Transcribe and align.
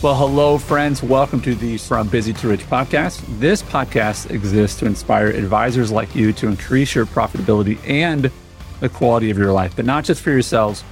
Well, 0.00 0.14
hello, 0.14 0.58
friends. 0.58 1.02
Welcome 1.02 1.40
to 1.40 1.56
the 1.56 1.76
From 1.76 2.06
Busy 2.06 2.32
to 2.34 2.46
Rich 2.46 2.64
podcast. 2.66 3.20
This 3.40 3.64
podcast 3.64 4.30
exists 4.30 4.78
to 4.78 4.86
inspire 4.86 5.26
advisors 5.26 5.90
like 5.90 6.14
you 6.14 6.32
to 6.34 6.46
increase 6.46 6.94
your 6.94 7.04
profitability 7.04 7.80
and 7.84 8.30
the 8.78 8.88
quality 8.88 9.28
of 9.30 9.36
your 9.36 9.50
life, 9.50 9.74
but 9.74 9.84
not 9.84 10.04
just 10.04 10.22
for 10.22 10.30
yourselves, 10.30 10.84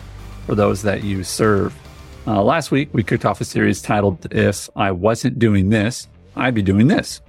for 0.45 0.57
those 0.57 0.83
that 0.83 1.05
you 1.05 1.23
serve. 1.23 1.73
Uh, 2.27 2.43
last 2.43 2.73
week, 2.73 2.89
we 2.93 3.05
kicked 3.05 3.25
off 3.25 3.41
a 3.41 3.45
series 3.45 3.81
titled 3.81 4.27
If 4.35 4.69
I 4.75 4.91
Wasn't 4.91 5.39
Doing 5.39 5.71
This, 5.71 6.09
I'd 6.35 6.55
Be 6.55 6.63
Doing 6.63 6.89
This. 6.89 7.21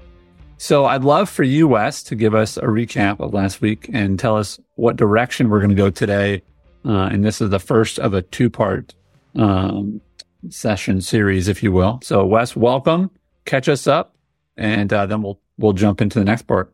So 0.57 0.85
I'd 0.85 1.03
love 1.03 1.29
for 1.29 1.43
you, 1.43 1.67
Wes, 1.67 2.01
to 2.05 2.15
give 2.15 2.33
us 2.33 2.57
a 2.57 2.63
recap 2.63 3.19
of 3.19 3.35
last 3.35 3.61
week 3.61 3.87
and 3.93 4.17
tell 4.17 4.35
us 4.35 4.59
what 4.77 4.95
direction 4.95 5.47
we're 5.47 5.59
going 5.59 5.69
to 5.69 5.75
go 5.75 5.91
today. 5.91 6.41
Uh, 6.83 7.03
and 7.03 7.23
this 7.23 7.39
is 7.39 7.51
the 7.51 7.59
first 7.59 7.99
of 7.99 8.15
a 8.15 8.23
two 8.23 8.49
part 8.49 8.95
um, 9.35 10.01
session 10.49 11.01
series, 11.01 11.47
if 11.47 11.63
you 11.63 11.71
will. 11.71 11.99
So, 12.03 12.25
Wes, 12.25 12.55
welcome. 12.55 13.11
Catch 13.45 13.69
us 13.69 13.87
up, 13.87 14.15
and 14.55 14.91
uh, 14.91 15.05
then 15.05 15.21
we'll 15.21 15.39
we'll 15.57 15.73
jump 15.73 16.01
into 16.01 16.19
the 16.19 16.25
next 16.25 16.43
part. 16.43 16.73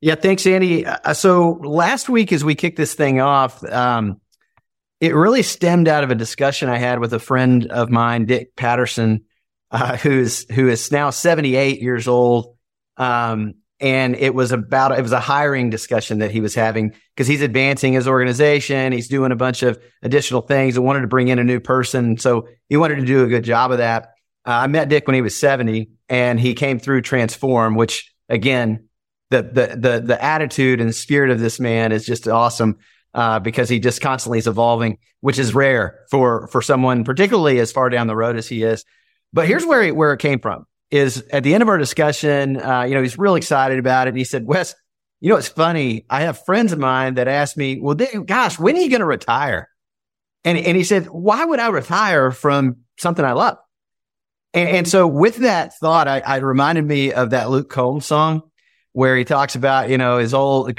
Yeah, 0.00 0.14
thanks, 0.14 0.46
Andy. 0.46 0.86
Uh, 0.86 1.12
so 1.12 1.60
last 1.62 2.08
week, 2.08 2.32
as 2.32 2.42
we 2.42 2.54
kicked 2.54 2.78
this 2.78 2.94
thing 2.94 3.20
off, 3.20 3.62
um, 3.64 4.20
it 5.00 5.14
really 5.14 5.42
stemmed 5.42 5.88
out 5.88 6.04
of 6.04 6.10
a 6.10 6.14
discussion 6.14 6.68
I 6.68 6.78
had 6.78 7.00
with 7.00 7.12
a 7.12 7.18
friend 7.18 7.66
of 7.66 7.90
mine, 7.90 8.24
Dick 8.24 8.56
Patterson, 8.56 9.24
uh, 9.70 9.96
who's 9.96 10.50
who 10.50 10.68
is 10.68 10.90
now 10.90 11.10
seventy 11.10 11.56
eight 11.56 11.80
years 11.82 12.08
old. 12.08 12.56
Um, 12.96 13.54
and 13.80 14.14
it 14.16 14.34
was 14.34 14.52
about 14.52 14.96
it 14.98 15.02
was 15.02 15.12
a 15.12 15.20
hiring 15.20 15.70
discussion 15.70 16.18
that 16.18 16.30
he 16.30 16.40
was 16.40 16.54
having 16.54 16.94
because 17.14 17.26
he's 17.26 17.40
advancing 17.40 17.94
his 17.94 18.06
organization. 18.06 18.92
He's 18.92 19.08
doing 19.08 19.32
a 19.32 19.36
bunch 19.36 19.62
of 19.62 19.78
additional 20.02 20.42
things 20.42 20.76
and 20.76 20.84
wanted 20.84 21.00
to 21.00 21.06
bring 21.06 21.28
in 21.28 21.38
a 21.38 21.44
new 21.44 21.60
person. 21.60 22.18
So 22.18 22.48
he 22.68 22.76
wanted 22.76 22.96
to 22.96 23.06
do 23.06 23.24
a 23.24 23.28
good 23.28 23.44
job 23.44 23.72
of 23.72 23.78
that. 23.78 24.10
Uh, 24.46 24.52
i 24.52 24.66
met 24.66 24.88
dick 24.88 25.06
when 25.06 25.14
he 25.14 25.20
was 25.20 25.36
70 25.36 25.90
and 26.08 26.40
he 26.40 26.54
came 26.54 26.78
through 26.78 27.02
transform 27.02 27.74
which 27.74 28.10
again 28.30 28.88
the 29.28 29.42
the 29.42 29.76
the, 29.76 30.00
the 30.00 30.24
attitude 30.24 30.80
and 30.80 30.94
spirit 30.94 31.30
of 31.30 31.40
this 31.40 31.60
man 31.60 31.92
is 31.92 32.06
just 32.06 32.26
awesome 32.26 32.78
uh, 33.12 33.38
because 33.38 33.68
he 33.68 33.78
just 33.78 34.00
constantly 34.00 34.38
is 34.38 34.46
evolving 34.46 34.96
which 35.20 35.38
is 35.38 35.54
rare 35.54 36.00
for 36.10 36.46
for 36.48 36.62
someone 36.62 37.04
particularly 37.04 37.58
as 37.58 37.70
far 37.70 37.90
down 37.90 38.06
the 38.06 38.16
road 38.16 38.36
as 38.36 38.48
he 38.48 38.62
is. 38.62 38.84
But 39.32 39.46
here's 39.46 39.64
where 39.64 39.82
he, 39.82 39.90
where 39.92 40.12
it 40.12 40.20
came 40.20 40.40
from 40.40 40.66
is 40.90 41.24
at 41.30 41.44
the 41.44 41.54
end 41.54 41.62
of 41.62 41.68
our 41.68 41.78
discussion, 41.78 42.60
uh, 42.60 42.82
you 42.82 42.94
know, 42.94 43.02
he's 43.02 43.18
real 43.18 43.36
excited 43.36 43.78
about 43.78 44.06
it. 44.06 44.10
And 44.10 44.18
he 44.18 44.24
said, 44.24 44.46
Wes, 44.46 44.74
you 45.20 45.28
know, 45.28 45.36
it's 45.36 45.48
funny. 45.48 46.06
I 46.10 46.22
have 46.22 46.44
friends 46.44 46.72
of 46.72 46.78
mine 46.78 47.14
that 47.14 47.28
ask 47.28 47.56
me, 47.56 47.78
well, 47.80 47.94
they, 47.94 48.06
gosh, 48.24 48.58
when 48.58 48.76
are 48.76 48.80
you 48.80 48.88
going 48.88 49.00
to 49.00 49.06
retire? 49.06 49.68
And, 50.44 50.58
and 50.58 50.76
he 50.76 50.84
said, 50.84 51.06
why 51.06 51.44
would 51.44 51.60
I 51.60 51.68
retire 51.68 52.30
from 52.30 52.78
something 52.98 53.24
I 53.24 53.32
love? 53.32 53.58
And, 54.54 54.68
and 54.68 54.88
so 54.88 55.06
with 55.06 55.36
that 55.36 55.76
thought, 55.78 56.08
I, 56.08 56.20
I 56.20 56.36
reminded 56.36 56.86
me 56.86 57.12
of 57.12 57.30
that 57.30 57.50
Luke 57.50 57.68
Combs 57.68 58.06
song 58.06 58.42
where 58.92 59.16
he 59.16 59.24
talks 59.24 59.54
about, 59.54 59.88
you 59.88 59.98
know, 59.98 60.18
his 60.18 60.34
old 60.34 60.74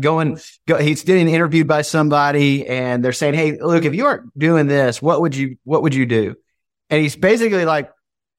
going, 0.00 0.38
go, 0.66 0.78
he's 0.78 1.04
getting 1.04 1.28
interviewed 1.28 1.68
by 1.68 1.82
somebody 1.82 2.66
and 2.66 3.04
they're 3.04 3.12
saying, 3.12 3.34
Hey, 3.34 3.58
Luke, 3.60 3.84
if 3.84 3.94
you 3.94 4.06
aren't 4.06 4.36
doing 4.36 4.66
this, 4.66 5.00
what 5.00 5.20
would 5.20 5.36
you, 5.36 5.56
what 5.62 5.82
would 5.82 5.94
you 5.94 6.06
do? 6.06 6.34
And 6.90 7.00
he's 7.00 7.14
basically 7.14 7.64
like, 7.64 7.92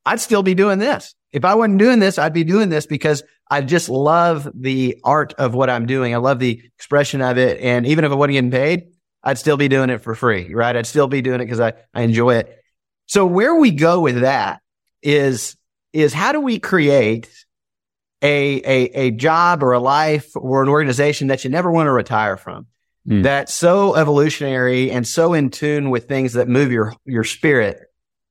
I'd 0.08 0.22
still 0.22 0.42
be 0.42 0.56
doing 0.56 0.80
this. 0.80 1.14
If 1.34 1.44
I 1.44 1.56
wasn't 1.56 1.80
doing 1.80 2.00
this, 2.00 2.18
I'd 2.18 2.34
be 2.34 2.46
doing 2.46 2.70
this 2.70 2.86
because 2.86 3.24
I 3.52 3.62
just 3.62 3.90
love 3.90 4.48
the 4.56 4.98
art 5.04 5.34
of 5.34 5.54
what 5.54 5.70
I'm 5.70 5.86
doing. 5.86 6.14
I 6.14 6.18
love 6.18 6.40
the 6.40 6.62
expression 6.78 7.22
of 7.22 7.38
it. 7.38 7.60
And 7.60 7.86
even 7.86 8.06
if 8.06 8.12
I 8.12 8.16
wasn't 8.16 8.34
getting 8.34 8.52
paid, 8.52 8.84
I'd 9.22 9.38
still 9.38 9.58
be 9.58 9.68
doing 9.68 9.90
it 9.90 10.02
for 10.02 10.16
free, 10.16 10.54
right? 10.54 10.76
I'd 10.76 10.88
still 10.88 11.08
be 11.08 11.22
doing 11.22 11.42
it 11.42 11.46
because 11.46 11.60
I, 11.60 11.74
I 11.94 12.04
enjoy 12.04 12.36
it. 12.36 12.58
So 13.08 13.26
where 13.26 13.56
we 13.56 13.72
go 13.72 14.00
with 14.00 14.22
that 14.22 14.62
is, 15.02 15.58
is 15.92 16.14
how 16.14 16.32
do 16.32 16.40
we 16.40 16.58
create 16.58 17.30
a, 18.22 18.62
a, 18.64 19.08
a 19.08 19.12
job 19.12 19.62
or 19.62 19.74
a 19.74 19.80
life 19.80 20.32
or 20.36 20.64
an 20.64 20.70
organization 20.70 21.28
that 21.28 21.44
you 21.44 21.50
never 21.50 21.70
want 21.70 21.88
to 21.88 21.92
retire 21.92 22.38
from? 22.38 22.68
Mm. 23.06 23.24
That's 23.24 23.54
so 23.54 23.96
evolutionary 23.96 24.90
and 24.90 25.06
so 25.06 25.34
in 25.34 25.50
tune 25.50 25.90
with 25.90 26.08
things 26.08 26.34
that 26.34 26.48
move 26.48 26.72
your, 26.72 26.94
your 27.06 27.26
spirit 27.26 27.87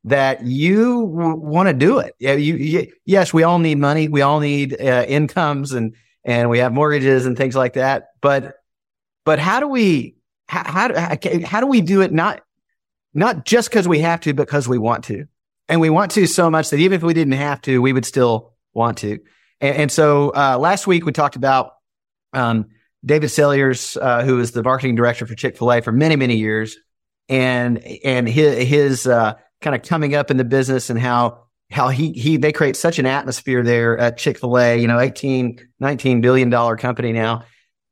that 0.06 0.44
you 0.44 1.12
w- 1.14 1.34
want 1.34 1.68
to 1.68 1.72
do 1.72 1.98
it. 1.98 2.14
Yeah, 2.18 2.34
you, 2.34 2.54
you, 2.54 2.92
yes, 3.04 3.34
we 3.34 3.42
all 3.42 3.58
need 3.58 3.78
money. 3.78 4.08
We 4.08 4.22
all 4.22 4.38
need 4.38 4.80
uh, 4.80 5.04
incomes 5.06 5.72
and, 5.72 5.96
and 6.24 6.48
we 6.48 6.60
have 6.60 6.72
mortgages 6.72 7.26
and 7.26 7.36
things 7.36 7.56
like 7.56 7.72
that. 7.74 8.10
But, 8.22 8.54
but 9.24 9.40
how 9.40 9.58
do 9.58 9.66
we, 9.66 10.16
how, 10.48 10.62
how, 10.64 11.16
how 11.44 11.60
do 11.60 11.66
we 11.66 11.80
do 11.80 12.02
it? 12.02 12.12
Not, 12.12 12.40
not 13.14 13.44
just 13.44 13.68
because 13.68 13.88
we 13.88 13.98
have 13.98 14.20
to, 14.20 14.32
but 14.32 14.46
because 14.46 14.68
we 14.68 14.78
want 14.78 15.04
to. 15.04 15.26
And 15.68 15.80
we 15.80 15.90
want 15.90 16.12
to 16.12 16.26
so 16.26 16.50
much 16.50 16.70
that 16.70 16.78
even 16.78 16.94
if 16.94 17.02
we 17.02 17.12
didn't 17.12 17.32
have 17.34 17.60
to, 17.62 17.82
we 17.82 17.92
would 17.92 18.06
still 18.06 18.54
want 18.72 18.98
to. 18.98 19.18
And, 19.60 19.76
and 19.76 19.92
so, 19.92 20.30
uh, 20.30 20.56
last 20.56 20.86
week 20.86 21.04
we 21.04 21.10
talked 21.10 21.34
about, 21.34 21.72
um, 22.32 22.66
David 23.04 23.28
Salyers, 23.30 23.96
uh, 23.96 24.22
who 24.22 24.36
was 24.36 24.52
the 24.52 24.62
marketing 24.62 24.94
director 24.94 25.26
for 25.26 25.34
Chick-fil-A 25.34 25.80
for 25.82 25.90
many, 25.90 26.14
many 26.14 26.36
years. 26.36 26.76
And, 27.28 27.78
and 27.78 28.28
his, 28.28 28.68
his, 28.68 29.06
uh, 29.08 29.34
kind 29.60 29.74
of 29.74 29.82
coming 29.82 30.14
up 30.14 30.30
in 30.30 30.36
the 30.36 30.44
business 30.44 30.90
and 30.90 30.98
how 30.98 31.44
how 31.70 31.88
he 31.88 32.12
he 32.12 32.36
they 32.36 32.52
create 32.52 32.76
such 32.76 32.98
an 32.98 33.06
atmosphere 33.06 33.62
there 33.62 33.98
at 33.98 34.18
Chick-fil-A, 34.18 34.78
you 34.78 34.86
know, 34.86 35.00
18, 35.00 35.58
19 35.80 36.20
billion 36.20 36.50
dollar 36.50 36.76
company 36.76 37.12
now 37.12 37.44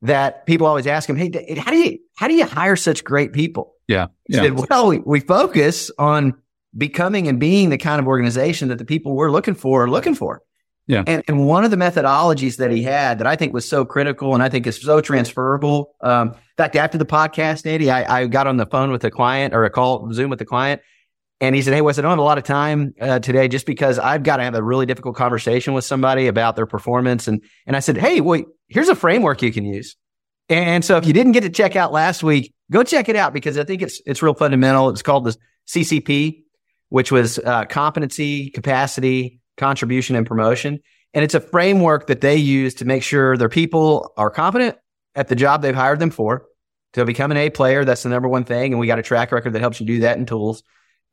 that 0.03 0.47
people 0.47 0.67
always 0.67 0.87
ask 0.87 1.09
him, 1.09 1.17
Hey, 1.17 1.57
how 1.59 1.71
do 1.71 1.79
you 1.79 1.99
how 2.17 2.29
do 2.29 2.35
you 2.35 2.45
hire 2.45 2.77
such 2.77 3.03
great 3.03 3.33
people? 3.33 3.75
Yeah. 3.89 4.09
He 4.27 4.37
yeah. 4.37 4.43
said, 4.43 4.69
Well, 4.69 4.89
we, 4.89 4.99
we 4.99 5.21
focus 5.21 5.91
on 5.99 6.35
becoming 6.77 7.29
and 7.29 7.41
being 7.41 7.71
the 7.71 7.79
kind 7.79 8.01
of 8.01 8.07
organization 8.07 8.69
that 8.69 8.79
the 8.79 8.85
people 8.85 9.15
we're 9.15 9.31
looking 9.31 9.55
for 9.55 9.85
are 9.85 9.91
looking 9.91 10.15
for. 10.15 10.43
Yeah. 10.87 11.03
And, 11.07 11.23
and 11.29 11.47
one 11.47 11.65
of 11.65 11.71
the 11.71 11.79
methodologies 11.79 12.59
that 12.59 12.71
he 12.71 12.83
had 12.83 13.19
that 13.19 13.27
I 13.27 13.37
think 13.37 13.55
was 13.55 13.67
so 13.67 13.87
critical 13.87 14.35
and 14.35 14.43
I 14.43 14.51
think 14.51 14.67
is 14.67 14.81
so 14.81 15.01
transferable. 15.01 15.95
Um, 16.03 16.29
in 16.29 16.57
fact, 16.59 16.77
after 16.77 16.99
the 16.99 17.07
podcast, 17.07 17.65
Andy, 17.65 17.91
I, 17.91 18.21
I 18.21 18.27
got 18.27 18.47
on 18.47 18.59
the 18.59 18.67
phone 18.67 18.91
with 18.91 19.03
a 19.05 19.11
client 19.11 19.55
or 19.55 19.65
a 19.65 19.71
call 19.71 20.13
Zoom 20.13 20.29
with 20.29 20.41
a 20.43 20.45
client 20.45 20.83
and 21.45 21.55
he 21.55 21.61
said, 21.61 21.75
Hey, 21.75 21.83
Wes, 21.83 21.99
I 21.99 22.03
don't 22.03 22.11
have 22.11 22.19
a 22.19 22.23
lot 22.23 22.39
of 22.39 22.45
time 22.45 22.95
uh, 22.99 23.19
today 23.19 23.49
just 23.49 23.67
because 23.67 23.99
I've 23.99 24.23
got 24.23 24.39
to 24.39 24.45
have 24.45 24.55
a 24.55 24.63
really 24.63 24.87
difficult 24.87 25.15
conversation 25.15 25.75
with 25.75 25.85
somebody 25.85 26.27
about 26.27 26.57
their 26.57 26.65
performance. 26.65 27.29
And, 27.29 27.43
and 27.67 27.77
I 27.77 27.81
said, 27.81 27.99
Hey, 27.99 28.23
wait, 28.23 28.47
here's 28.69 28.89
a 28.89 28.95
framework 28.95 29.43
you 29.43 29.53
can 29.53 29.67
use. 29.67 29.95
And 30.49 30.83
so 30.83 30.97
if 30.97 31.07
you 31.07 31.13
didn't 31.13 31.33
get 31.33 31.43
to 31.43 31.51
check 31.51 31.77
out 31.77 31.93
last 31.93 32.23
week, 32.23 32.55
go 32.71 32.83
check 32.83 33.11
it 33.11 33.17
out 33.17 33.35
because 33.35 33.59
I 33.59 33.65
think 33.65 33.83
it's, 33.83 34.01
it's 34.07 34.23
real 34.23 34.33
fundamental. 34.33 34.89
It's 34.89 35.03
called 35.03 35.25
the 35.25 35.37
CCP, 35.69 36.45
which 36.89 37.13
was 37.13 37.39
uh, 37.39 37.67
competency, 37.67 38.49
capacity, 38.51 39.41
contribution, 39.59 40.17
and 40.17 40.27
promotion. 40.27 40.81
And 41.13 41.25
it's 41.25 41.35
a 41.35 41.41
framework 41.41 42.07
that 42.07 42.23
they 42.23 42.37
use 42.37 42.75
to 42.77 42.87
make 42.87 43.03
sure 43.03 43.37
their 43.37 43.51
people 43.51 44.13
are 44.17 44.31
competent 44.31 44.77
at 45.15 45.29
the 45.29 45.37
job 45.37 45.61
they've 45.61 45.75
hired 45.75 45.99
them 45.99 46.11
for 46.11 46.47
to 46.95 47.05
become 47.05 47.31
an 47.31 47.37
A 47.37 47.51
player. 47.51 47.85
That's 47.85 48.03
the 48.03 48.09
number 48.09 48.29
one 48.29 48.45
thing. 48.45 48.73
And 48.73 48.81
we 48.81 48.87
got 48.87 48.99
a 48.99 49.03
track 49.03 49.31
record 49.31 49.53
that 49.53 49.61
helps 49.61 49.79
you 49.79 49.87
do 49.87 50.01
that 50.01 50.17
in 50.17 50.25
tools 50.25 50.63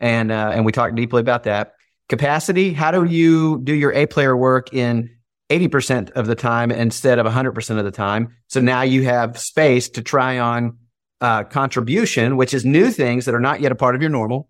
and 0.01 0.31
uh, 0.31 0.51
and 0.53 0.65
we 0.65 0.73
talked 0.73 0.95
deeply 0.95 1.21
about 1.21 1.43
that. 1.43 1.75
Capacity: 2.09 2.73
How 2.73 2.91
do 2.91 3.05
you 3.05 3.61
do 3.63 3.73
your 3.73 3.93
A 3.93 4.07
player 4.07 4.35
work 4.35 4.73
in 4.73 5.11
80% 5.49 6.11
of 6.11 6.27
the 6.27 6.35
time 6.35 6.71
instead 6.71 7.19
of 7.19 7.25
100% 7.25 7.77
of 7.77 7.85
the 7.85 7.91
time? 7.91 8.35
So 8.47 8.59
now 8.59 8.81
you 8.81 9.03
have 9.03 9.39
space 9.39 9.89
to 9.89 10.01
try 10.01 10.39
on 10.39 10.77
uh, 11.21 11.43
contribution, 11.43 12.35
which 12.35 12.53
is 12.53 12.65
new 12.65 12.89
things 12.89 13.25
that 13.25 13.35
are 13.35 13.39
not 13.39 13.61
yet 13.61 13.71
a 13.71 13.75
part 13.75 13.95
of 13.95 14.01
your 14.01 14.09
normal, 14.09 14.49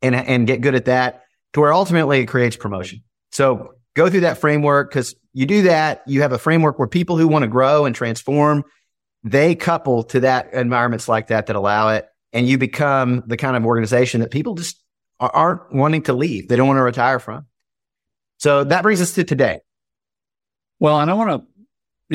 and 0.00 0.14
and 0.14 0.46
get 0.46 0.62
good 0.62 0.76
at 0.76 0.86
that 0.86 1.24
to 1.52 1.60
where 1.60 1.72
ultimately 1.72 2.20
it 2.20 2.26
creates 2.26 2.56
promotion. 2.56 3.02
So 3.32 3.74
go 3.94 4.08
through 4.08 4.20
that 4.20 4.38
framework 4.38 4.90
because 4.90 5.14
you 5.34 5.46
do 5.46 5.62
that, 5.62 6.02
you 6.06 6.22
have 6.22 6.32
a 6.32 6.38
framework 6.38 6.78
where 6.78 6.88
people 6.88 7.18
who 7.18 7.28
want 7.28 7.42
to 7.42 7.48
grow 7.48 7.84
and 7.84 7.94
transform, 7.94 8.64
they 9.24 9.54
couple 9.54 10.04
to 10.04 10.20
that 10.20 10.54
environments 10.54 11.08
like 11.08 11.26
that 11.26 11.46
that 11.46 11.56
allow 11.56 11.88
it 11.90 12.08
and 12.32 12.48
you 12.48 12.58
become 12.58 13.22
the 13.26 13.36
kind 13.36 13.56
of 13.56 13.64
organization 13.64 14.20
that 14.20 14.30
people 14.30 14.54
just 14.54 14.82
aren't 15.18 15.72
wanting 15.72 16.02
to 16.02 16.12
leave. 16.12 16.48
They 16.48 16.56
don't 16.56 16.66
want 16.66 16.78
to 16.78 16.82
retire 16.82 17.18
from. 17.18 17.46
So 18.38 18.64
that 18.64 18.82
brings 18.82 19.00
us 19.00 19.14
to 19.14 19.24
today. 19.24 19.60
Well, 20.78 21.00
and 21.00 21.10
I 21.10 21.14
want 21.14 21.30
to, 21.30 21.64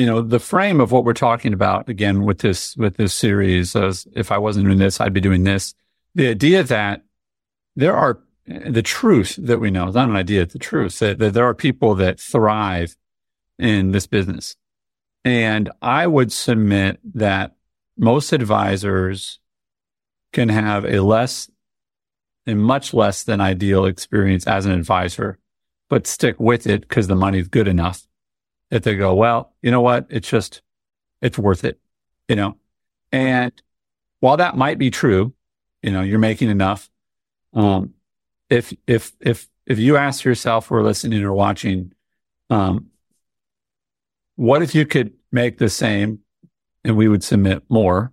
you 0.00 0.06
know, 0.06 0.22
the 0.22 0.38
frame 0.38 0.80
of 0.80 0.92
what 0.92 1.04
we're 1.04 1.14
talking 1.14 1.52
about 1.52 1.88
again 1.88 2.24
with 2.24 2.38
this, 2.38 2.76
with 2.76 2.96
this 2.96 3.12
series 3.12 3.74
as 3.74 4.06
if 4.14 4.30
I 4.30 4.38
wasn't 4.38 4.66
doing 4.66 4.78
this, 4.78 5.00
I'd 5.00 5.12
be 5.12 5.20
doing 5.20 5.44
this. 5.44 5.74
The 6.14 6.28
idea 6.28 6.62
that 6.62 7.02
there 7.74 7.96
are 7.96 8.20
the 8.46 8.82
truth 8.82 9.36
that 9.40 9.58
we 9.58 9.70
know, 9.70 9.88
is 9.88 9.94
not 9.94 10.08
an 10.08 10.16
idea, 10.16 10.42
it's 10.42 10.52
the 10.52 10.58
truth 10.58 10.98
that, 11.00 11.18
that 11.18 11.34
there 11.34 11.44
are 11.44 11.54
people 11.54 11.94
that 11.96 12.20
thrive 12.20 12.96
in 13.58 13.92
this 13.92 14.06
business. 14.06 14.56
And 15.24 15.70
I 15.80 16.06
would 16.06 16.32
submit 16.32 17.00
that 17.14 17.54
most 17.96 18.32
advisors 18.32 19.38
can 20.32 20.48
have 20.48 20.84
a 20.84 21.00
less, 21.00 21.50
a 22.46 22.54
much 22.54 22.94
less 22.94 23.24
than 23.24 23.40
ideal 23.40 23.84
experience 23.84 24.46
as 24.46 24.66
an 24.66 24.72
advisor, 24.72 25.38
but 25.88 26.06
stick 26.06 26.38
with 26.38 26.66
it 26.66 26.82
because 26.82 27.06
the 27.06 27.16
money's 27.16 27.48
good 27.48 27.68
enough 27.68 28.06
that 28.70 28.82
they 28.82 28.96
go, 28.96 29.14
well, 29.14 29.52
you 29.62 29.70
know 29.70 29.82
what? 29.82 30.06
It's 30.08 30.28
just, 30.28 30.62
it's 31.20 31.38
worth 31.38 31.64
it, 31.64 31.78
you 32.28 32.36
know? 32.36 32.56
And 33.12 33.52
while 34.20 34.38
that 34.38 34.56
might 34.56 34.78
be 34.78 34.90
true, 34.90 35.34
you 35.82 35.90
know, 35.90 36.00
you're 36.00 36.18
making 36.18 36.48
enough. 36.48 36.88
Um, 37.52 37.94
if 38.48 38.72
if 38.86 39.12
if 39.20 39.48
if 39.66 39.78
you 39.78 39.96
ask 39.96 40.24
yourself 40.24 40.70
or 40.70 40.82
listening 40.82 41.22
or 41.22 41.32
watching, 41.32 41.92
um, 42.50 42.86
what 44.36 44.62
if 44.62 44.74
you 44.74 44.86
could 44.86 45.12
make 45.30 45.58
the 45.58 45.68
same 45.68 46.20
and 46.84 46.96
we 46.96 47.08
would 47.08 47.22
submit 47.22 47.62
more, 47.68 48.12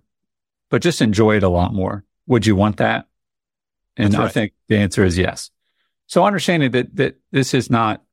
but 0.68 0.82
just 0.82 1.00
enjoy 1.00 1.36
it 1.36 1.42
a 1.42 1.48
lot 1.48 1.72
more? 1.72 2.04
Would 2.30 2.46
you 2.46 2.54
want 2.54 2.76
that? 2.76 3.06
And 3.96 4.14
right. 4.14 4.26
I 4.26 4.28
think 4.28 4.52
the 4.68 4.76
answer 4.76 5.04
is 5.04 5.18
yes. 5.18 5.50
So 6.06 6.24
understanding 6.24 6.70
that 6.70 6.94
that 6.94 7.16
this 7.32 7.54
is 7.54 7.68
not, 7.68 8.04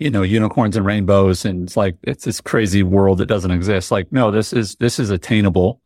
you 0.00 0.10
know, 0.10 0.22
unicorns 0.22 0.76
and 0.76 0.84
rainbows 0.84 1.44
and 1.44 1.62
it's 1.62 1.76
like 1.76 1.98
it's 2.02 2.24
this 2.24 2.40
crazy 2.40 2.82
world 2.82 3.18
that 3.18 3.26
doesn't 3.26 3.52
exist. 3.52 3.92
Like, 3.92 4.10
no, 4.10 4.32
this 4.32 4.52
is 4.52 4.74
this 4.74 4.98
is 4.98 5.10
attainable. 5.10 5.80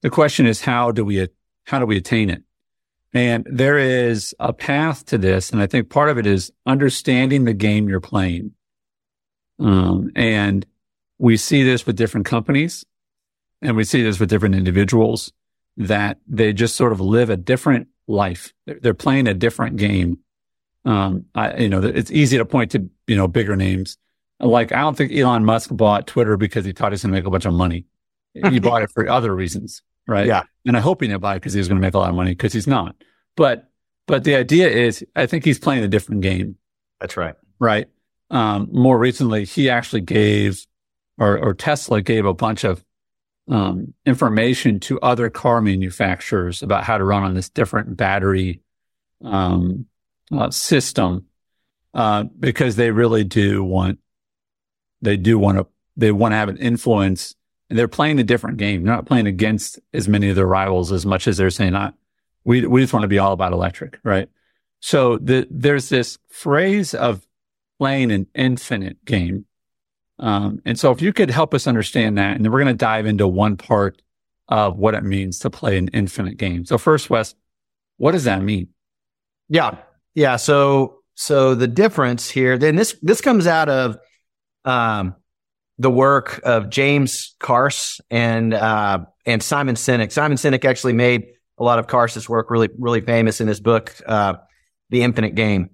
The 0.00 0.08
question 0.08 0.46
is 0.46 0.62
how 0.62 0.90
do 0.90 1.04
we 1.04 1.28
how 1.64 1.80
do 1.80 1.84
we 1.84 1.98
attain 1.98 2.30
it? 2.30 2.44
And 3.12 3.46
there 3.50 3.78
is 3.78 4.34
a 4.40 4.54
path 4.54 5.04
to 5.06 5.18
this. 5.18 5.50
And 5.50 5.60
I 5.60 5.66
think 5.66 5.90
part 5.90 6.08
of 6.08 6.16
it 6.16 6.26
is 6.26 6.50
understanding 6.64 7.44
the 7.44 7.52
game 7.52 7.90
you're 7.90 8.00
playing. 8.00 8.52
Um, 9.58 10.12
and 10.16 10.64
we 11.18 11.36
see 11.36 11.62
this 11.62 11.84
with 11.84 11.96
different 11.96 12.24
companies 12.24 12.86
and 13.60 13.76
we 13.76 13.84
see 13.84 14.02
this 14.02 14.18
with 14.18 14.30
different 14.30 14.54
individuals 14.54 15.30
that 15.80 16.18
they 16.26 16.52
just 16.52 16.76
sort 16.76 16.92
of 16.92 17.00
live 17.00 17.30
a 17.30 17.36
different 17.36 17.88
life. 18.06 18.52
They're, 18.66 18.78
they're 18.80 18.94
playing 18.94 19.26
a 19.28 19.34
different 19.34 19.76
game. 19.76 20.18
Um, 20.84 21.24
I, 21.34 21.56
you 21.56 21.68
know, 21.68 21.82
it's 21.82 22.10
easy 22.10 22.36
to 22.38 22.44
point 22.44 22.72
to, 22.72 22.88
you 23.06 23.16
know, 23.16 23.26
bigger 23.26 23.56
names. 23.56 23.96
Like, 24.38 24.72
I 24.72 24.80
don't 24.80 24.96
think 24.96 25.12
Elon 25.12 25.44
Musk 25.44 25.70
bought 25.72 26.06
Twitter 26.06 26.36
because 26.36 26.64
he 26.64 26.72
thought 26.72 26.92
he's 26.92 27.02
going 27.02 27.12
to 27.12 27.18
make 27.18 27.26
a 27.26 27.30
bunch 27.30 27.46
of 27.46 27.54
money. 27.54 27.86
he 28.34 28.58
bought 28.60 28.82
it 28.82 28.90
for 28.90 29.08
other 29.08 29.34
reasons, 29.34 29.82
right? 30.06 30.26
Yeah. 30.26 30.42
And 30.66 30.76
I 30.76 30.80
hope 30.80 31.00
he 31.00 31.08
didn't 31.08 31.22
buy 31.22 31.34
it 31.34 31.38
because 31.38 31.54
he 31.54 31.58
was 31.58 31.68
going 31.68 31.80
to 31.80 31.86
make 31.86 31.94
a 31.94 31.98
lot 31.98 32.10
of 32.10 32.14
money 32.14 32.32
because 32.32 32.52
he's 32.52 32.66
not. 32.66 32.94
But, 33.36 33.70
but 34.06 34.24
the 34.24 34.34
idea 34.34 34.68
is, 34.68 35.04
I 35.16 35.24
think 35.26 35.44
he's 35.44 35.58
playing 35.58 35.82
a 35.82 35.88
different 35.88 36.20
game. 36.20 36.56
That's 37.00 37.16
right. 37.16 37.36
Right. 37.58 37.88
Um, 38.30 38.68
more 38.70 38.98
recently, 38.98 39.46
he 39.46 39.70
actually 39.70 40.02
gave, 40.02 40.66
or, 41.16 41.38
or 41.38 41.54
Tesla 41.54 42.02
gave 42.02 42.26
a 42.26 42.34
bunch 42.34 42.64
of 42.64 42.84
um, 43.50 43.92
information 44.06 44.78
to 44.80 45.00
other 45.00 45.28
car 45.28 45.60
manufacturers 45.60 46.62
about 46.62 46.84
how 46.84 46.96
to 46.96 47.04
run 47.04 47.24
on 47.24 47.34
this 47.34 47.48
different 47.48 47.96
battery 47.96 48.62
um, 49.24 49.86
uh, 50.32 50.50
system 50.50 51.26
uh, 51.92 52.22
because 52.38 52.76
they 52.76 52.92
really 52.92 53.24
do 53.24 53.62
want 53.64 53.98
they 55.02 55.16
do 55.16 55.38
want 55.38 55.58
to 55.58 55.66
they 55.96 56.12
want 56.12 56.32
to 56.32 56.36
have 56.36 56.48
an 56.48 56.58
influence 56.58 57.34
and 57.68 57.78
they're 57.78 57.88
playing 57.88 58.18
a 58.18 58.24
different 58.24 58.56
game. 58.56 58.84
They're 58.84 58.94
not 58.94 59.06
playing 59.06 59.26
against 59.26 59.78
as 59.92 60.08
many 60.08 60.28
of 60.28 60.36
their 60.36 60.46
rivals 60.46 60.92
as 60.92 61.04
much 61.04 61.26
as 61.26 61.36
they're 61.36 61.50
saying, 61.50 61.74
"I 61.74 61.92
we 62.44 62.64
we 62.66 62.80
just 62.80 62.92
want 62.92 63.02
to 63.02 63.08
be 63.08 63.18
all 63.18 63.32
about 63.32 63.52
electric," 63.52 63.98
right? 64.04 64.28
So 64.80 65.18
the, 65.18 65.46
there's 65.50 65.88
this 65.88 66.18
phrase 66.28 66.94
of 66.94 67.26
playing 67.78 68.12
an 68.12 68.28
infinite 68.34 69.04
game 69.04 69.44
um, 70.20 70.60
and 70.66 70.78
so 70.78 70.90
if 70.92 71.00
you 71.00 71.12
could 71.12 71.30
help 71.30 71.54
us 71.54 71.66
understand 71.66 72.18
that, 72.18 72.36
and 72.36 72.44
then 72.44 72.52
we're 72.52 72.62
going 72.62 72.74
to 72.74 72.78
dive 72.78 73.06
into 73.06 73.26
one 73.26 73.56
part 73.56 74.00
of 74.48 74.76
what 74.76 74.94
it 74.94 75.02
means 75.02 75.38
to 75.40 75.50
play 75.50 75.78
an 75.78 75.88
infinite 75.88 76.36
game. 76.36 76.64
So 76.66 76.76
first, 76.76 77.08
Wes, 77.08 77.34
what 77.96 78.12
does 78.12 78.24
that 78.24 78.42
mean? 78.42 78.68
Yeah. 79.48 79.78
Yeah. 80.14 80.36
So, 80.36 80.98
so 81.14 81.54
the 81.54 81.68
difference 81.68 82.28
here, 82.28 82.58
then 82.58 82.76
this, 82.76 82.96
this 83.00 83.20
comes 83.20 83.46
out 83.46 83.68
of, 83.68 83.96
um, 84.64 85.14
the 85.78 85.90
work 85.90 86.40
of 86.44 86.68
James 86.68 87.34
Carse 87.38 88.00
and, 88.10 88.52
uh, 88.52 88.98
and 89.24 89.42
Simon 89.42 89.76
Sinek. 89.76 90.12
Simon 90.12 90.36
Sinek 90.36 90.66
actually 90.66 90.92
made 90.92 91.28
a 91.56 91.64
lot 91.64 91.78
of 91.78 91.86
Carse's 91.86 92.28
work 92.28 92.50
really, 92.50 92.68
really 92.78 93.00
famous 93.00 93.40
in 93.40 93.48
his 93.48 93.60
book, 93.60 93.94
uh, 94.06 94.34
The 94.90 95.02
Infinite 95.02 95.34
Game. 95.34 95.70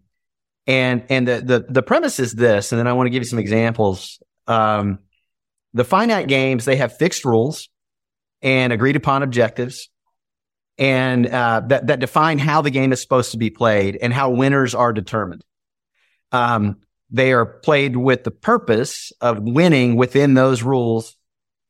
And, 0.68 1.04
and 1.08 1.26
the, 1.26 1.40
the, 1.40 1.66
the 1.68 1.82
premise 1.82 2.20
is 2.20 2.32
this, 2.32 2.70
and 2.70 2.78
then 2.78 2.86
I 2.86 2.92
want 2.92 3.06
to 3.06 3.10
give 3.10 3.22
you 3.22 3.28
some 3.28 3.38
examples 3.38 4.20
um, 4.46 5.00
the 5.74 5.84
finite 5.84 6.28
games, 6.28 6.64
they 6.64 6.76
have 6.76 6.96
fixed 6.96 7.24
rules 7.24 7.68
and 8.42 8.72
agreed 8.72 8.96
upon 8.96 9.22
objectives 9.22 9.88
and 10.78 11.26
uh, 11.26 11.62
that, 11.66 11.86
that 11.86 12.00
define 12.00 12.38
how 12.38 12.60
the 12.60 12.70
game 12.70 12.92
is 12.92 13.00
supposed 13.00 13.32
to 13.32 13.38
be 13.38 13.50
played 13.50 13.96
and 13.96 14.12
how 14.12 14.30
winners 14.30 14.74
are 14.74 14.92
determined. 14.92 15.44
Um, 16.32 16.78
they 17.10 17.32
are 17.32 17.46
played 17.46 17.96
with 17.96 18.24
the 18.24 18.30
purpose 18.30 19.12
of 19.20 19.40
winning 19.40 19.96
within 19.96 20.34
those 20.34 20.62
rules 20.62 21.16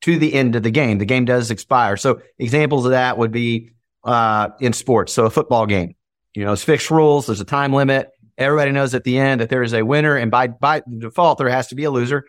to 0.02 0.18
the 0.18 0.34
end 0.34 0.56
of 0.56 0.62
the 0.62 0.70
game. 0.70 0.98
The 0.98 1.04
game 1.04 1.24
does 1.24 1.50
expire. 1.50 1.96
So 1.96 2.20
examples 2.38 2.84
of 2.84 2.92
that 2.92 3.18
would 3.18 3.32
be 3.32 3.70
uh, 4.04 4.48
in 4.60 4.72
sports. 4.72 5.12
So 5.12 5.26
a 5.26 5.30
football 5.30 5.66
game, 5.66 5.94
you 6.34 6.44
know, 6.44 6.52
it's 6.52 6.64
fixed 6.64 6.90
rules. 6.90 7.26
There's 7.26 7.40
a 7.40 7.44
time 7.44 7.72
limit. 7.72 8.10
Everybody 8.38 8.72
knows 8.72 8.94
at 8.94 9.04
the 9.04 9.18
end 9.18 9.40
that 9.40 9.48
there 9.48 9.62
is 9.62 9.72
a 9.72 9.82
winner, 9.82 10.14
and 10.14 10.30
by 10.30 10.48
by 10.48 10.82
default 10.98 11.38
there 11.38 11.48
has 11.48 11.68
to 11.68 11.74
be 11.74 11.84
a 11.84 11.90
loser 11.90 12.24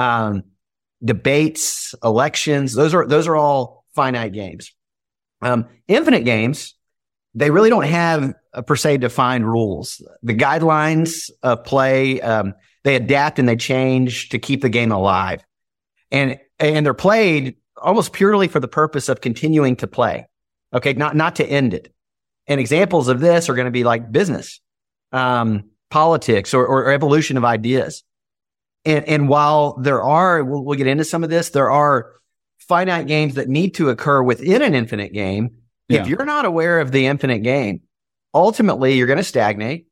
um, 0.00 0.44
debates, 1.04 1.94
elections. 2.02 2.74
Those 2.74 2.94
are 2.94 3.06
those 3.06 3.26
are 3.26 3.36
all 3.36 3.84
finite 3.94 4.32
games. 4.32 4.72
Um, 5.42 5.66
infinite 5.88 6.24
games, 6.24 6.74
they 7.34 7.50
really 7.50 7.70
don't 7.70 7.86
have 7.86 8.34
per 8.66 8.76
se 8.76 8.98
defined 8.98 9.46
rules. 9.46 10.02
The 10.22 10.34
guidelines 10.34 11.30
of 11.42 11.64
play, 11.64 12.20
um, 12.20 12.54
they 12.82 12.96
adapt 12.96 13.38
and 13.38 13.48
they 13.48 13.56
change 13.56 14.30
to 14.30 14.38
keep 14.38 14.62
the 14.62 14.68
game 14.70 14.90
alive, 14.90 15.44
and 16.10 16.38
and 16.58 16.84
they're 16.84 16.94
played 16.94 17.56
almost 17.76 18.12
purely 18.12 18.48
for 18.48 18.60
the 18.60 18.68
purpose 18.68 19.08
of 19.08 19.20
continuing 19.20 19.76
to 19.76 19.86
play. 19.86 20.28
Okay, 20.72 20.94
not 20.94 21.14
not 21.14 21.36
to 21.36 21.44
end 21.44 21.74
it. 21.74 21.92
And 22.46 22.58
examples 22.58 23.08
of 23.08 23.20
this 23.20 23.48
are 23.48 23.54
going 23.54 23.66
to 23.66 23.70
be 23.70 23.84
like 23.84 24.10
business, 24.10 24.60
um, 25.12 25.70
politics, 25.90 26.54
or, 26.54 26.66
or 26.66 26.90
evolution 26.90 27.36
of 27.36 27.44
ideas. 27.44 28.02
And, 28.84 29.04
and 29.06 29.28
while 29.28 29.76
there 29.78 30.02
are, 30.02 30.42
we'll, 30.42 30.64
we'll 30.64 30.78
get 30.78 30.86
into 30.86 31.04
some 31.04 31.24
of 31.24 31.30
this, 31.30 31.50
there 31.50 31.70
are 31.70 32.12
finite 32.58 33.06
games 33.06 33.34
that 33.34 33.48
need 33.48 33.74
to 33.74 33.90
occur 33.90 34.22
within 34.22 34.62
an 34.62 34.74
infinite 34.74 35.12
game. 35.12 35.56
Yeah. 35.88 36.02
If 36.02 36.08
you're 36.08 36.24
not 36.24 36.44
aware 36.44 36.80
of 36.80 36.92
the 36.92 37.06
infinite 37.06 37.40
game, 37.40 37.80
ultimately 38.32 38.94
you're 38.94 39.06
going 39.06 39.18
to 39.18 39.24
stagnate. 39.24 39.86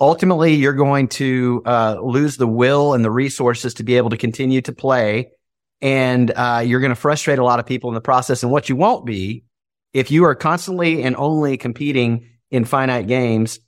Ultimately, 0.00 0.54
you're 0.54 0.74
going 0.74 1.08
to 1.08 1.60
uh, 1.66 1.96
lose 2.00 2.36
the 2.36 2.46
will 2.46 2.94
and 2.94 3.04
the 3.04 3.10
resources 3.10 3.74
to 3.74 3.82
be 3.82 3.96
able 3.96 4.10
to 4.10 4.16
continue 4.16 4.60
to 4.62 4.72
play. 4.72 5.32
And 5.80 6.30
uh, 6.30 6.62
you're 6.64 6.78
going 6.78 6.90
to 6.90 6.96
frustrate 6.96 7.40
a 7.40 7.44
lot 7.44 7.58
of 7.58 7.66
people 7.66 7.90
in 7.90 7.94
the 7.94 8.00
process. 8.00 8.44
And 8.44 8.52
what 8.52 8.68
you 8.68 8.76
won't 8.76 9.06
be, 9.06 9.44
if 9.92 10.12
you 10.12 10.24
are 10.26 10.36
constantly 10.36 11.02
and 11.02 11.16
only 11.16 11.56
competing 11.56 12.28
in 12.50 12.64
finite 12.64 13.08
games, 13.08 13.58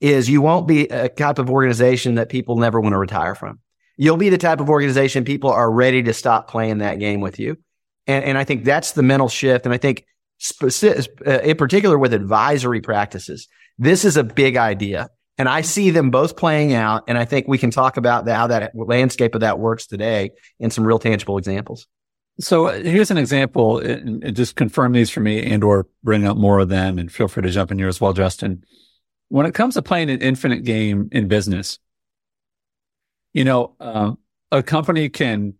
is 0.00 0.30
you 0.30 0.40
won't 0.40 0.68
be 0.68 0.86
a 0.86 1.08
type 1.08 1.40
of 1.40 1.50
organization 1.50 2.14
that 2.14 2.28
people 2.28 2.56
never 2.56 2.80
want 2.80 2.92
to 2.92 2.98
retire 2.98 3.34
from 3.34 3.58
you'll 4.00 4.16
be 4.16 4.30
the 4.30 4.38
type 4.38 4.60
of 4.60 4.70
organization 4.70 5.24
people 5.24 5.50
are 5.50 5.70
ready 5.70 6.02
to 6.02 6.14
stop 6.14 6.48
playing 6.48 6.78
that 6.78 6.98
game 6.98 7.20
with 7.20 7.38
you. 7.38 7.58
And, 8.06 8.24
and 8.24 8.38
I 8.38 8.44
think 8.44 8.64
that's 8.64 8.92
the 8.92 9.02
mental 9.02 9.28
shift. 9.28 9.66
And 9.66 9.74
I 9.74 9.76
think 9.76 10.06
specific, 10.38 11.06
uh, 11.26 11.40
in 11.40 11.54
particular 11.58 11.98
with 11.98 12.14
advisory 12.14 12.80
practices, 12.80 13.46
this 13.76 14.06
is 14.06 14.16
a 14.16 14.24
big 14.24 14.56
idea. 14.56 15.10
And 15.36 15.50
I 15.50 15.60
see 15.60 15.90
them 15.90 16.10
both 16.10 16.38
playing 16.38 16.72
out. 16.72 17.04
And 17.08 17.18
I 17.18 17.26
think 17.26 17.46
we 17.46 17.58
can 17.58 17.70
talk 17.70 17.98
about 17.98 18.24
the, 18.24 18.34
how 18.34 18.46
that 18.46 18.72
landscape 18.74 19.34
of 19.34 19.42
that 19.42 19.58
works 19.58 19.86
today 19.86 20.30
in 20.58 20.70
some 20.70 20.86
real 20.86 20.98
tangible 20.98 21.36
examples. 21.36 21.86
So 22.38 22.68
uh, 22.68 22.80
here's 22.80 23.10
an 23.10 23.18
example 23.18 23.80
and, 23.80 24.24
and 24.24 24.34
just 24.34 24.56
confirm 24.56 24.92
these 24.92 25.10
for 25.10 25.20
me 25.20 25.44
and 25.44 25.62
or 25.62 25.86
bring 26.02 26.26
up 26.26 26.38
more 26.38 26.58
of 26.58 26.70
them 26.70 26.98
and 26.98 27.12
feel 27.12 27.28
free 27.28 27.42
to 27.42 27.50
jump 27.50 27.70
in 27.70 27.78
here 27.78 27.88
as 27.88 28.00
well, 28.00 28.14
Justin. 28.14 28.64
When 29.28 29.44
it 29.44 29.52
comes 29.52 29.74
to 29.74 29.82
playing 29.82 30.08
an 30.08 30.22
infinite 30.22 30.64
game 30.64 31.10
in 31.12 31.28
business, 31.28 31.78
you 33.32 33.44
know, 33.44 33.74
uh, 33.80 34.12
a 34.52 34.62
company 34.62 35.08
can 35.08 35.54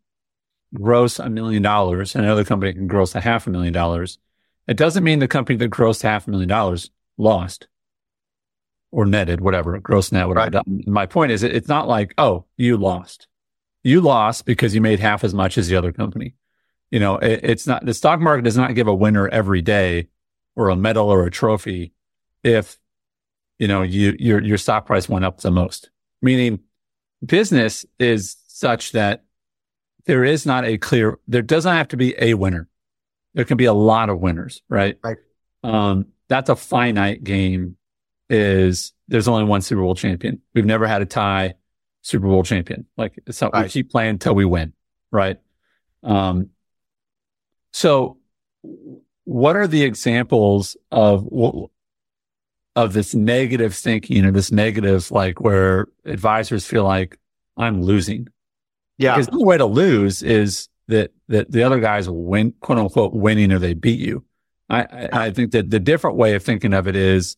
gross 0.74 1.18
a 1.18 1.28
million 1.28 1.62
dollars 1.62 2.14
and 2.14 2.24
another 2.24 2.44
company 2.44 2.72
can 2.72 2.86
gross 2.86 3.14
a 3.14 3.20
half 3.20 3.46
a 3.46 3.50
million 3.50 3.72
dollars. 3.72 4.18
It 4.68 4.76
doesn't 4.76 5.04
mean 5.04 5.18
the 5.18 5.28
company 5.28 5.56
that 5.58 5.70
grossed 5.70 6.02
half 6.02 6.26
a 6.26 6.30
million 6.30 6.48
dollars 6.48 6.90
lost 7.18 7.68
or 8.92 9.06
netted, 9.06 9.40
whatever, 9.40 9.78
gross 9.78 10.12
net, 10.12 10.28
whatever. 10.28 10.58
Right. 10.58 10.86
My 10.86 11.06
point 11.06 11.32
is, 11.32 11.42
it's 11.42 11.68
not 11.68 11.88
like, 11.88 12.14
oh, 12.18 12.44
you 12.56 12.76
lost. 12.76 13.26
You 13.82 14.00
lost 14.00 14.44
because 14.44 14.74
you 14.74 14.80
made 14.80 15.00
half 15.00 15.24
as 15.24 15.32
much 15.32 15.56
as 15.58 15.68
the 15.68 15.76
other 15.76 15.92
company. 15.92 16.34
You 16.90 17.00
know, 17.00 17.16
it, 17.18 17.40
it's 17.42 17.66
not, 17.66 17.84
the 17.84 17.94
stock 17.94 18.20
market 18.20 18.44
does 18.44 18.56
not 18.56 18.74
give 18.74 18.88
a 18.88 18.94
winner 18.94 19.28
every 19.28 19.62
day 19.62 20.08
or 20.56 20.68
a 20.68 20.76
medal 20.76 21.08
or 21.08 21.24
a 21.24 21.30
trophy 21.30 21.92
if, 22.42 22.78
you 23.58 23.68
know, 23.68 23.82
you, 23.82 24.14
your, 24.18 24.42
your 24.42 24.58
stock 24.58 24.86
price 24.86 25.08
went 25.08 25.24
up 25.24 25.40
the 25.40 25.50
most, 25.50 25.90
meaning 26.20 26.60
business 27.24 27.84
is 27.98 28.36
such 28.46 28.92
that 28.92 29.24
there 30.06 30.24
is 30.24 30.46
not 30.46 30.64
a 30.64 30.78
clear, 30.78 31.18
there 31.28 31.42
doesn't 31.42 31.72
have 31.72 31.88
to 31.88 31.96
be 31.96 32.14
a 32.18 32.34
winner. 32.34 32.68
There 33.34 33.44
can 33.44 33.56
be 33.56 33.66
a 33.66 33.72
lot 33.72 34.08
of 34.08 34.18
winners, 34.18 34.62
right? 34.68 34.98
Right. 35.02 35.16
Um, 35.62 36.06
that's 36.28 36.48
a 36.48 36.56
finite 36.56 37.22
game 37.22 37.76
is 38.28 38.92
there's 39.08 39.28
only 39.28 39.44
one 39.44 39.60
Super 39.60 39.82
Bowl 39.82 39.94
champion. 39.94 40.40
We've 40.54 40.64
never 40.64 40.86
had 40.86 41.02
a 41.02 41.06
tie 41.06 41.54
Super 42.02 42.26
Bowl 42.26 42.42
champion. 42.42 42.86
Like 42.96 43.18
so 43.30 43.50
right. 43.50 43.64
we 43.64 43.68
keep 43.68 43.90
playing 43.90 44.10
until 44.10 44.34
we 44.34 44.44
win, 44.44 44.72
right? 45.10 45.38
Um, 46.02 46.50
so 47.72 48.18
what 49.24 49.56
are 49.56 49.66
the 49.66 49.82
examples 49.82 50.76
of 50.90 51.24
of 52.76 52.92
this 52.92 53.14
negative 53.14 53.74
thinking 53.74 54.24
or 54.24 54.30
this 54.30 54.52
negative, 54.52 55.10
like 55.10 55.40
where 55.40 55.88
advisors 56.04 56.66
feel 56.66 56.84
like 56.84 57.18
I'm 57.56 57.82
losing. 57.82 58.28
Yeah. 58.98 59.14
Because 59.14 59.26
the 59.26 59.32
only 59.32 59.44
way 59.44 59.58
to 59.58 59.66
lose 59.66 60.22
is 60.22 60.68
that, 60.88 61.12
that 61.28 61.50
the 61.50 61.62
other 61.62 61.80
guys 61.80 62.08
win, 62.08 62.54
quote 62.60 62.78
unquote, 62.78 63.12
winning 63.12 63.52
or 63.52 63.58
they 63.58 63.74
beat 63.74 64.00
you. 64.00 64.24
I, 64.68 64.82
I, 64.82 65.08
I 65.12 65.30
think 65.30 65.50
that 65.52 65.70
the 65.70 65.80
different 65.80 66.16
way 66.16 66.34
of 66.34 66.42
thinking 66.42 66.72
of 66.72 66.86
it 66.86 66.96
is, 66.96 67.36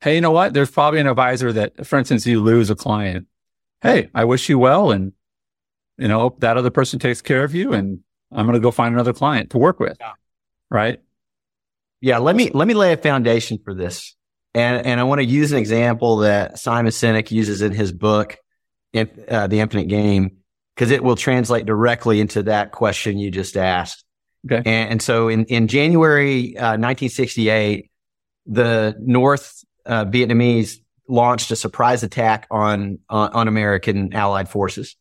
Hey, 0.00 0.14
you 0.14 0.20
know 0.20 0.30
what? 0.30 0.54
There's 0.54 0.70
probably 0.70 1.00
an 1.00 1.08
advisor 1.08 1.52
that, 1.52 1.84
for 1.84 1.98
instance, 1.98 2.24
you 2.24 2.40
lose 2.40 2.70
a 2.70 2.76
client. 2.76 3.26
Hey, 3.80 4.10
I 4.14 4.24
wish 4.24 4.48
you 4.48 4.58
well. 4.58 4.92
And, 4.92 5.12
you 5.96 6.06
know, 6.06 6.36
that 6.38 6.56
other 6.56 6.70
person 6.70 7.00
takes 7.00 7.20
care 7.20 7.42
of 7.42 7.54
you 7.54 7.72
and 7.72 8.00
I'm 8.30 8.46
going 8.46 8.54
to 8.54 8.60
go 8.60 8.70
find 8.70 8.94
another 8.94 9.12
client 9.12 9.50
to 9.50 9.58
work 9.58 9.80
with. 9.80 9.96
Yeah. 9.98 10.12
Right. 10.70 11.00
Yeah. 12.00 12.18
Let 12.18 12.36
me, 12.36 12.50
let 12.54 12.68
me 12.68 12.74
lay 12.74 12.92
a 12.92 12.96
foundation 12.96 13.58
for 13.64 13.74
this. 13.74 14.14
And, 14.54 14.86
and 14.86 15.00
I 15.00 15.04
want 15.04 15.20
to 15.20 15.26
use 15.26 15.52
an 15.52 15.58
example 15.58 16.18
that 16.18 16.58
Simon 16.58 16.90
Sinek 16.90 17.30
uses 17.30 17.62
in 17.62 17.72
his 17.72 17.92
book, 17.92 18.38
uh, 18.94 19.46
The 19.46 19.60
Infinite 19.60 19.88
Game, 19.88 20.38
because 20.74 20.90
it 20.90 21.02
will 21.02 21.16
translate 21.16 21.66
directly 21.66 22.20
into 22.20 22.44
that 22.44 22.72
question 22.72 23.18
you 23.18 23.30
just 23.30 23.56
asked. 23.56 24.04
Okay. 24.46 24.56
And, 24.56 24.90
and 24.90 25.02
so 25.02 25.28
in, 25.28 25.44
in 25.46 25.68
January 25.68 26.56
uh, 26.56 26.78
1968, 26.78 27.90
the 28.46 28.96
North 28.98 29.64
uh, 29.84 30.04
Vietnamese 30.06 30.76
launched 31.08 31.50
a 31.50 31.56
surprise 31.56 32.02
attack 32.02 32.46
on, 32.50 32.98
on, 33.08 33.32
on 33.32 33.48
American 33.48 34.14
allied 34.14 34.48
forces. 34.48 34.96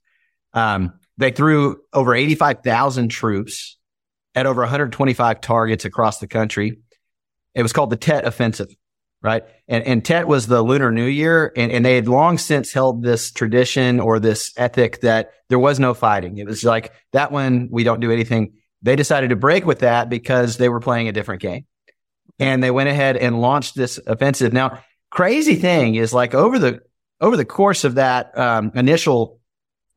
Um, 0.54 1.00
they 1.18 1.32
threw 1.32 1.82
over 1.94 2.16
85,000 2.16 3.10
troops 3.10 3.78
at 4.36 4.46
over 4.46 4.62
125 4.62 5.42
targets 5.42 5.86
across 5.86 6.20
the 6.20 6.28
country. 6.28 6.80
It 7.56 7.64
was 7.64 7.74
called 7.74 7.90
the 7.90 7.98
Tet 7.98 8.26
Offensive, 8.26 8.70
right? 9.22 9.44
And, 9.68 9.84
and 9.84 10.06
Tet 10.06 10.28
was 10.28 10.48
the 10.48 10.62
Lunar 10.62 10.92
New 10.92 11.06
Year, 11.06 11.52
and, 11.56 11.72
and 11.72 11.86
they 11.86 11.96
had 11.96 12.08
long 12.08 12.38
since 12.38 12.72
held 12.72 13.04
this 13.04 13.32
tradition 13.32 14.00
or 14.00 14.20
this 14.20 14.54
ethic 14.58 15.02
that 15.02 15.32
there 15.50 15.60
was 15.60 15.80
no 15.80 15.94
fighting. 15.94 16.38
It 16.38 16.46
was 16.46 16.64
like 16.64 16.94
that 17.14 17.32
one, 17.32 17.70
we 17.72 17.84
don't 17.84 18.00
do 18.00 18.12
anything. 18.12 18.54
They 18.82 18.96
decided 18.96 19.30
to 19.32 19.36
break 19.36 19.66
with 19.66 19.80
that 19.80 20.10
because 20.10 20.58
they 20.58 20.70
were 20.70 20.80
playing 20.80 21.08
a 21.08 21.12
different 21.12 21.42
game. 21.42 21.66
And 22.40 22.64
they 22.64 22.72
went 22.72 22.90
ahead 22.90 23.18
and 23.18 23.42
launched 23.42 23.76
this 23.76 24.00
offensive. 24.06 24.54
Now, 24.54 24.84
crazy 25.10 25.56
thing 25.56 25.96
is 25.96 26.14
like 26.14 26.36
over 26.36 26.60
the 26.60 26.82
over 27.20 27.36
the 27.36 27.46
course 27.46 27.84
of 27.84 27.96
that 27.96 28.38
um, 28.38 28.72
initial 28.76 29.40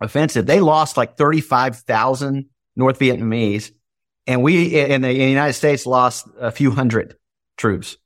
offensive, 0.00 0.46
they 0.46 0.60
lost 0.60 0.96
like 0.96 1.18
35,000 1.18 2.46
North 2.76 2.98
Vietnamese. 2.98 3.72
And 4.26 4.42
we 4.42 4.74
in 4.74 5.02
the, 5.02 5.10
in 5.10 5.18
the, 5.18 5.28
United 5.28 5.52
States 5.54 5.86
lost 5.86 6.26
a 6.38 6.50
few 6.50 6.70
hundred 6.70 7.16
troops. 7.56 7.96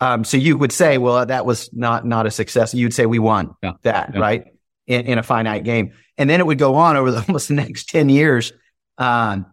Um, 0.00 0.24
so 0.24 0.36
you 0.36 0.58
would 0.58 0.72
say, 0.72 0.98
well, 0.98 1.24
that 1.24 1.46
was 1.46 1.70
not, 1.72 2.04
not 2.04 2.26
a 2.26 2.30
success. 2.30 2.74
You'd 2.74 2.92
say 2.92 3.06
we 3.06 3.18
won 3.18 3.54
yeah. 3.62 3.72
that, 3.82 4.12
yeah. 4.14 4.20
right? 4.20 4.44
In, 4.86 5.06
in, 5.06 5.18
a 5.18 5.22
finite 5.22 5.64
game. 5.64 5.94
And 6.16 6.30
then 6.30 6.38
it 6.38 6.46
would 6.46 6.58
go 6.58 6.76
on 6.76 6.96
over 6.96 7.10
the, 7.10 7.24
almost 7.28 7.48
the 7.48 7.54
next 7.54 7.88
10 7.88 8.08
years. 8.08 8.52
Um, 8.98 9.46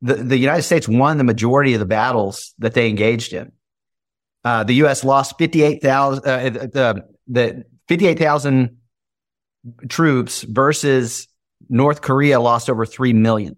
the, 0.00 0.14
the 0.14 0.36
United 0.36 0.62
States 0.62 0.88
won 0.88 1.18
the 1.18 1.24
majority 1.24 1.74
of 1.74 1.80
the 1.80 1.86
battles 1.86 2.54
that 2.58 2.74
they 2.74 2.88
engaged 2.88 3.32
in. 3.32 3.52
Uh, 4.44 4.62
the 4.62 4.74
U.S. 4.74 5.04
lost 5.04 5.36
58,000, 5.38 6.26
uh, 6.26 6.50
the, 6.50 7.04
the 7.26 7.64
58,000 7.88 8.76
troops 9.88 10.42
versus 10.42 11.26
North 11.68 12.02
Korea 12.02 12.40
lost 12.40 12.68
over 12.68 12.84
3 12.84 13.14
million 13.14 13.56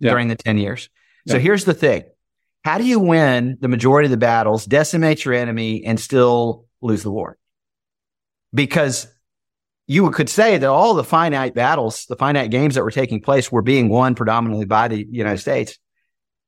yeah. 0.00 0.10
during 0.10 0.28
the 0.28 0.36
10 0.36 0.58
years. 0.58 0.88
So 1.28 1.38
here's 1.38 1.64
the 1.64 1.74
thing. 1.74 2.04
How 2.64 2.78
do 2.78 2.84
you 2.84 3.00
win 3.00 3.58
the 3.60 3.68
majority 3.68 4.06
of 4.06 4.12
the 4.12 4.16
battles, 4.16 4.64
decimate 4.64 5.24
your 5.24 5.34
enemy 5.34 5.84
and 5.84 5.98
still 5.98 6.66
lose 6.80 7.02
the 7.02 7.10
war? 7.10 7.36
Because 8.54 9.08
you 9.86 10.08
could 10.10 10.28
say 10.28 10.58
that 10.58 10.68
all 10.68 10.94
the 10.94 11.04
finite 11.04 11.54
battles, 11.54 12.06
the 12.06 12.16
finite 12.16 12.50
games 12.50 12.76
that 12.76 12.84
were 12.84 12.90
taking 12.90 13.20
place 13.20 13.50
were 13.50 13.62
being 13.62 13.88
won 13.88 14.14
predominantly 14.14 14.64
by 14.64 14.88
the 14.88 15.06
United 15.10 15.38
States. 15.38 15.78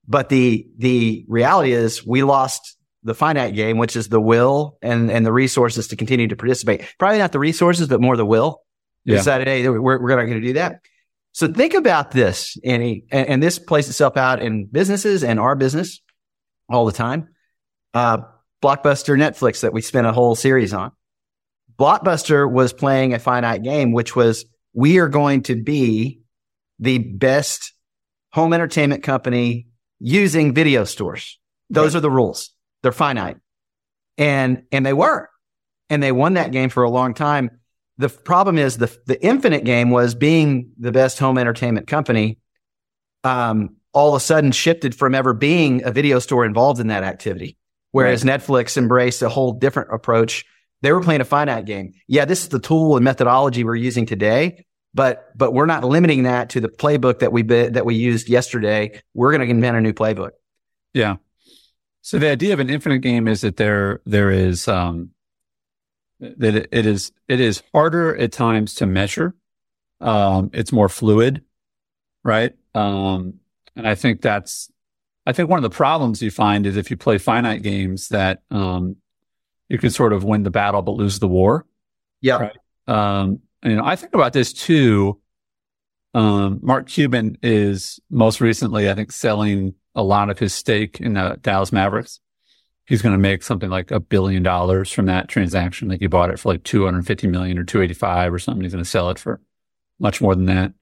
But 0.07 0.29
the, 0.29 0.67
the 0.79 1.25
reality 1.29 1.73
is 1.73 2.07
we 2.07 2.23
lost 2.23 2.77
the 3.03 3.15
finite 3.15 3.55
game, 3.55 3.79
which 3.79 3.97
is 3.97 4.09
the 4.09 4.21
will 4.21 4.79
and, 4.83 5.11
and 5.11 5.27
the 5.27 5.33
resources 5.33 5.89
to 5.89 5.97
continue 5.97 6.29
to 6.29 6.37
participate. 6.37 6.85
Probably 6.99 7.19
not 7.19 7.33
the 7.33 7.39
resources, 7.39 7.89
but 7.89 8.01
more 8.01 8.17
the 8.17 8.25
will. 8.25 8.63
Yeah. 9.05 9.17
Decided, 9.17 9.49
hey, 9.49 9.69
we're, 9.69 10.01
we're 10.01 10.17
not 10.17 10.25
going 10.25 10.41
to 10.41 10.47
do 10.47 10.55
that. 10.55 10.81
So 11.33 11.53
think 11.53 11.75
about 11.75 12.13
this, 12.13 12.57
Andy, 12.65 13.05
and, 13.11 13.29
and, 13.29 13.43
this 13.43 13.59
plays 13.59 13.89
itself 13.89 14.17
out 14.17 14.41
in 14.41 14.67
businesses 14.67 15.25
and 15.25 15.41
our 15.41 15.57
business 15.57 16.01
all 16.69 16.87
the 16.87 16.93
time. 16.93 17.29
Uh, 17.93 18.19
Blockbuster 18.63 19.17
Netflix 19.17 19.61
that 19.61 19.73
we 19.73 19.83
spent 19.83 20.07
a 20.07 20.13
whole 20.13 20.35
series 20.35 20.73
on. 20.73 20.93
Blockbuster 21.79 22.51
was 22.51 22.73
playing 22.73 23.15
a 23.15 23.19
finite 23.19 23.63
game, 23.63 23.93
which 23.93 24.17
was 24.17 24.47
we 24.73 24.99
are 24.99 25.09
going 25.09 25.43
to 25.43 25.63
be 25.63 26.21
the 26.79 26.99
best 26.99 27.73
home 28.33 28.53
entertainment 28.53 29.03
company 29.03 29.69
using 30.01 30.55
video 30.55 30.85
stores. 30.85 31.39
Those 31.71 31.95
right. 31.95 31.99
are 31.99 32.03
the 32.03 32.11
rules. 32.11 32.51
They're 32.83 32.93
finite. 32.93 33.37
And, 34.19 34.65
and 34.73 34.85
they 34.85 34.93
were. 34.93 35.29
And 35.91 36.03
they 36.03 36.13
won 36.13 36.35
that 36.35 36.53
game 36.53 36.71
for 36.71 36.83
a 36.83 36.91
long 36.91 37.15
time. 37.15 37.51
The 37.99 38.09
problem 38.09 38.59
is 38.59 38.79
the, 38.79 38.97
the 39.07 39.23
infinite 39.25 39.65
game 39.65 39.91
was 39.91 40.15
being 40.15 40.73
the 40.79 40.93
best 40.93 41.19
home 41.19 41.39
entertainment 41.39 41.87
company. 41.87 42.39
Um, 43.23 43.77
all 43.95 44.11
of 44.11 44.17
a 44.17 44.21
sudden 44.21 44.53
shifted 44.53 44.95
from 44.95 45.15
ever 45.15 45.33
being 45.33 45.85
a 45.85 45.91
video 45.91 46.19
store 46.19 46.45
involved 46.45 46.81
in 46.81 46.89
that 46.89 47.05
activity. 47.05 47.57
Whereas 47.93 48.25
right. 48.25 48.41
Netflix 48.41 48.77
embraced 48.77 49.23
a 49.23 49.29
whole 49.29 49.53
different 49.53 49.95
approach. 49.95 50.45
They 50.83 50.93
were 50.93 51.01
playing 51.01 51.21
a 51.21 51.25
finite 51.25 51.65
game. 51.65 51.93
Yeah, 52.09 52.25
this 52.25 52.43
is 52.43 52.49
the 52.49 52.59
tool 52.59 52.97
and 52.97 53.05
methodology 53.05 53.63
we're 53.63 53.77
using 53.77 54.05
today, 54.05 54.67
but 54.93 55.29
but 55.37 55.53
we're 55.53 55.67
not 55.67 55.85
limiting 55.85 56.25
that 56.25 56.51
to 56.51 56.61
the 56.61 56.69
playbook 56.69 57.21
that 57.21 57.33
we 57.33 57.43
that 57.43 57.87
we 57.87 57.95
used 57.95 58.29
yesterday. 58.29 59.01
We're 59.15 59.31
going 59.31 59.47
to 59.47 59.51
invent 59.51 59.77
a 59.77 59.81
new 59.81 59.93
playbook. 59.93 60.33
Yeah. 60.93 61.17
So 62.03 62.19
the 62.19 62.29
idea 62.29 62.53
of 62.53 62.61
an 62.61 62.69
infinite 62.69 62.99
game 62.99 63.29
is 63.29 63.43
that 63.43 63.57
there 63.57 64.01
there 64.05 64.31
is 64.31 64.69
um, 64.69 65.11
that 66.21 66.55
it, 66.55 66.69
it 66.73 66.87
is 66.87 67.13
it 67.29 67.41
is 67.41 67.63
harder 67.73 68.17
at 68.17 68.33
times 68.33 68.75
to 68.75 68.87
measure. 68.87 69.35
Um, 70.01 70.51
it's 70.53 70.73
more 70.73 70.89
fluid, 70.89 71.45
right? 72.25 72.55
Um, 72.75 73.41
and 73.77 73.87
I 73.87 73.95
think 73.95 74.21
that's, 74.21 74.71
I 75.27 75.33
think 75.33 75.49
one 75.49 75.59
of 75.59 75.63
the 75.63 75.75
problems 75.75 76.23
you 76.23 76.31
find 76.31 76.67
is 76.67 76.77
if 76.77 76.91
you 76.91 76.97
play 76.97 77.19
finite 77.19 77.63
games 77.63 78.09
that, 78.09 78.43
um, 78.51 78.97
you 79.69 79.79
can 79.79 79.91
sort 79.91 80.13
of 80.13 80.25
win 80.25 80.43
the 80.43 80.51
battle 80.51 80.83
but 80.83 80.93
lose 80.93 81.19
the 81.19 81.29
war. 81.29 81.67
Yeah. 82.21 82.37
Right? 82.37 82.57
Um, 82.87 83.41
you 83.63 83.77
know, 83.77 83.85
I 83.85 83.97
think 83.97 84.15
about 84.15 84.33
this 84.33 84.53
too. 84.53 85.21
Um, 86.13 86.61
Mark 86.63 86.89
Cuban 86.89 87.39
is 87.43 87.99
most 88.11 88.41
recently, 88.41 88.89
I 88.89 88.95
think, 88.95 89.11
selling 89.11 89.75
a 89.95 90.03
lot 90.03 90.31
of 90.31 90.39
his 90.39 90.55
stake 90.55 91.01
in 91.01 91.15
the 91.15 91.39
Dallas 91.41 91.73
Mavericks. 91.73 92.21
He's 92.87 93.03
going 93.03 93.15
to 93.15 93.19
make 93.19 93.43
something 93.43 93.71
like 93.71 93.91
a 93.91 93.99
billion 93.99 94.43
dollars 94.43 94.93
from 94.93 95.07
that 95.07 95.29
transaction. 95.29 95.89
Like 95.89 96.01
he 96.01 96.07
bought 96.07 96.31
it 96.31 96.39
for 96.39 96.51
like 96.53 96.63
250 96.65 97.27
million 97.29 97.59
or 97.59 97.65
285 97.65 98.35
or 98.35 98.39
something. 98.39 98.63
He's 98.63 98.73
going 98.73 98.85
to 98.85 98.89
sell 98.89 99.11
it 99.11 99.19
for 99.19 99.41
much 99.99 100.21
more 100.21 100.35
than 100.35 100.47
that. 100.47 100.73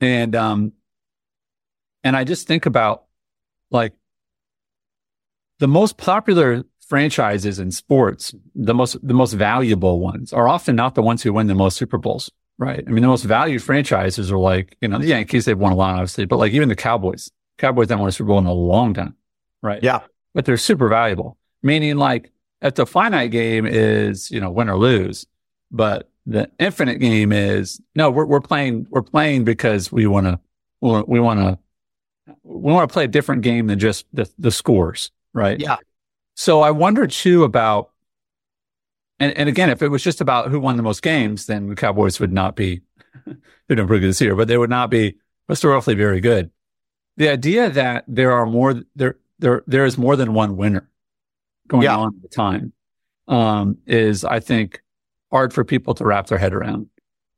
And, 0.00 0.36
um, 0.36 0.72
and 2.04 2.16
I 2.16 2.24
just 2.24 2.46
think 2.46 2.66
about 2.66 3.04
like 3.70 3.94
the 5.58 5.66
most 5.66 5.96
popular 5.96 6.64
franchises 6.86 7.58
in 7.58 7.70
sports, 7.70 8.34
the 8.54 8.74
most, 8.74 8.96
the 9.06 9.14
most 9.14 9.32
valuable 9.32 10.00
ones 10.00 10.32
are 10.32 10.46
often 10.46 10.76
not 10.76 10.94
the 10.94 11.02
ones 11.02 11.22
who 11.22 11.32
win 11.32 11.46
the 11.46 11.54
most 11.54 11.76
Super 11.78 11.96
Bowls, 11.96 12.30
right? 12.58 12.84
I 12.86 12.90
mean, 12.90 13.02
the 13.02 13.08
most 13.08 13.24
valued 13.24 13.62
franchises 13.62 14.30
are 14.30 14.38
like, 14.38 14.76
you 14.80 14.88
know, 14.88 14.98
the 14.98 15.06
Yankees, 15.06 15.46
they've 15.46 15.58
won 15.58 15.72
a 15.72 15.76
lot, 15.76 15.94
obviously, 15.94 16.26
but 16.26 16.36
like 16.36 16.52
even 16.52 16.68
the 16.68 16.76
Cowboys, 16.76 17.30
Cowboys 17.56 17.88
haven't 17.88 18.00
won 18.00 18.08
a 18.10 18.12
Super 18.12 18.28
Bowl 18.28 18.38
in 18.38 18.46
a 18.46 18.52
long 18.52 18.92
time, 18.92 19.16
right? 19.62 19.82
Yeah. 19.82 20.00
But 20.34 20.44
they're 20.44 20.58
super 20.58 20.88
valuable, 20.88 21.38
meaning 21.62 21.96
like 21.96 22.30
at 22.60 22.74
the 22.74 22.84
finite 22.84 23.30
game 23.30 23.64
is, 23.66 24.30
you 24.30 24.40
know, 24.40 24.50
win 24.50 24.68
or 24.68 24.76
lose, 24.76 25.26
but 25.70 26.10
the 26.26 26.50
infinite 26.58 26.98
game 26.98 27.32
is 27.32 27.80
no, 27.94 28.10
we're, 28.10 28.26
we're 28.26 28.40
playing, 28.40 28.86
we're 28.90 29.02
playing 29.02 29.44
because 29.44 29.90
we 29.90 30.06
want 30.06 30.26
to, 30.26 30.38
we 31.06 31.18
want 31.18 31.40
to 31.40 31.58
we 32.42 32.72
want 32.72 32.88
to 32.88 32.92
play 32.92 33.04
a 33.04 33.08
different 33.08 33.42
game 33.42 33.66
than 33.66 33.78
just 33.78 34.06
the, 34.12 34.30
the 34.38 34.50
scores, 34.50 35.10
right? 35.32 35.58
Yeah. 35.58 35.76
So 36.34 36.62
I 36.62 36.70
wonder 36.70 37.06
too 37.06 37.44
about, 37.44 37.90
and, 39.20 39.36
and 39.36 39.48
again, 39.48 39.70
if 39.70 39.82
it 39.82 39.88
was 39.88 40.02
just 40.02 40.20
about 40.20 40.50
who 40.50 40.58
won 40.58 40.76
the 40.76 40.82
most 40.82 41.02
games, 41.02 41.46
then 41.46 41.68
the 41.68 41.76
Cowboys 41.76 42.18
would 42.20 42.32
not 42.32 42.56
be, 42.56 42.82
they're 43.26 43.76
doing 43.76 43.86
pretty 43.86 44.00
good 44.00 44.08
this 44.08 44.20
year, 44.20 44.34
but 44.34 44.48
they 44.48 44.58
would 44.58 44.70
not 44.70 44.90
be 44.90 45.16
historically 45.48 45.94
very 45.94 46.20
good. 46.20 46.50
The 47.16 47.28
idea 47.28 47.70
that 47.70 48.04
there 48.08 48.32
are 48.32 48.46
more, 48.46 48.82
there, 48.96 49.16
there, 49.38 49.62
there 49.66 49.84
is 49.84 49.96
more 49.96 50.16
than 50.16 50.34
one 50.34 50.56
winner 50.56 50.88
going 51.68 51.84
yeah. 51.84 51.96
on 51.96 52.14
at 52.16 52.22
the 52.22 52.28
time, 52.28 52.72
um, 53.28 53.78
is 53.86 54.24
I 54.24 54.40
think 54.40 54.82
hard 55.30 55.52
for 55.52 55.64
people 55.64 55.94
to 55.94 56.04
wrap 56.04 56.26
their 56.26 56.38
head 56.38 56.52
around. 56.52 56.88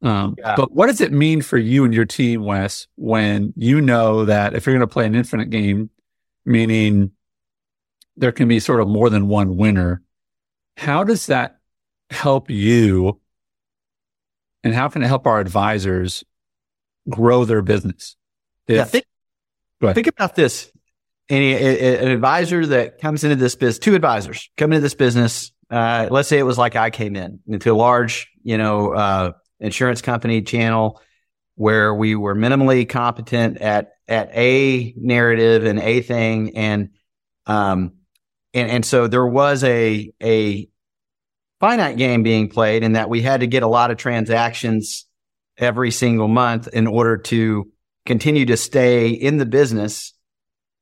Um, 0.03 0.37
yeah. 0.39 0.55
But 0.57 0.73
what 0.73 0.87
does 0.87 1.01
it 1.01 1.13
mean 1.13 1.43
for 1.43 1.57
you 1.57 1.85
and 1.85 1.95
your 1.95 2.05
team, 2.05 2.45
Wes, 2.45 2.87
when 2.97 3.53
you 3.57 3.81
know 3.81 4.25
that 4.27 4.55
if 4.55 4.67
you're 4.67 4.75
going 4.75 4.87
to 4.87 4.93
play 4.93 5.07
an 5.07 5.15
infinite 5.15 5.51
game, 5.51 5.91
meaning 6.45 7.13
there 8.17 8.33
can 8.33 8.49
be 8.49 8.61
sort 8.61 8.81
of 8.81 8.89
more 8.89 9.11
than 9.11 9.29
one 9.29 9.57
winner, 9.57 10.03
how 10.77 11.03
does 11.03 11.27
that 11.27 11.59
help 12.11 12.51
you 12.51 13.21
and 14.63 14.75
how 14.75 14.89
can 14.89 15.03
it 15.03 15.07
help 15.07 15.27
our 15.27 15.41
advisors 15.41 16.25
grow 17.09 17.45
their 17.45 17.63
business? 17.63 18.17
If, 18.67 18.77
yeah, 18.77 18.85
think, 18.85 19.05
think 19.95 20.07
about 20.07 20.35
this. 20.35 20.71
Any, 21.29 21.55
an 21.55 22.09
advisor 22.09 22.67
that 22.67 23.01
comes 23.01 23.25
into 23.25 23.35
this 23.35 23.57
business, 23.57 23.81
two 23.81 23.97
advisors 23.97 24.49
come 24.57 24.73
into 24.73 24.81
this 24.81 24.95
business. 24.95 25.53
Uh, 25.69 26.07
let's 26.11 26.29
say 26.29 26.39
it 26.39 26.45
was 26.45 26.59
like 26.59 26.77
I 26.77 26.91
came 26.91 27.17
in 27.17 27.41
into 27.49 27.73
a 27.73 27.75
large, 27.75 28.29
you 28.45 28.57
know, 28.57 28.93
uh, 28.93 29.33
insurance 29.61 30.03
company 30.03 30.43
channel 30.43 31.01
where 31.55 31.95
we 31.95 32.15
were 32.15 32.35
minimally 32.35 32.89
competent 32.89 33.59
at 33.59 33.93
at 34.09 34.31
a 34.35 34.95
narrative 34.97 35.65
and 35.65 35.79
a 35.81 36.03
thing, 36.03 36.57
and 36.57 36.91
um, 37.47 37.95
and 38.55 38.71
and 38.71 38.85
so 38.85 39.07
there 39.09 39.27
was 39.27 39.65
a 39.65 40.13
a 40.23 40.69
finite 41.59 41.97
game 41.97 42.23
being 42.23 42.49
played 42.49 42.83
in 42.83 42.93
that 42.93 43.09
we 43.09 43.23
had 43.23 43.41
to 43.41 43.47
get 43.47 43.63
a 43.63 43.67
lot 43.67 43.91
of 43.91 43.97
transactions 43.97 45.07
every 45.59 45.91
single 45.91 46.29
month 46.29 46.69
in 46.69 46.87
order 46.87 47.17
to 47.17 47.73
continue 48.05 48.45
to 48.47 48.57
stay 48.57 49.09
in 49.09 49.39
the 49.39 49.47
business 49.47 50.13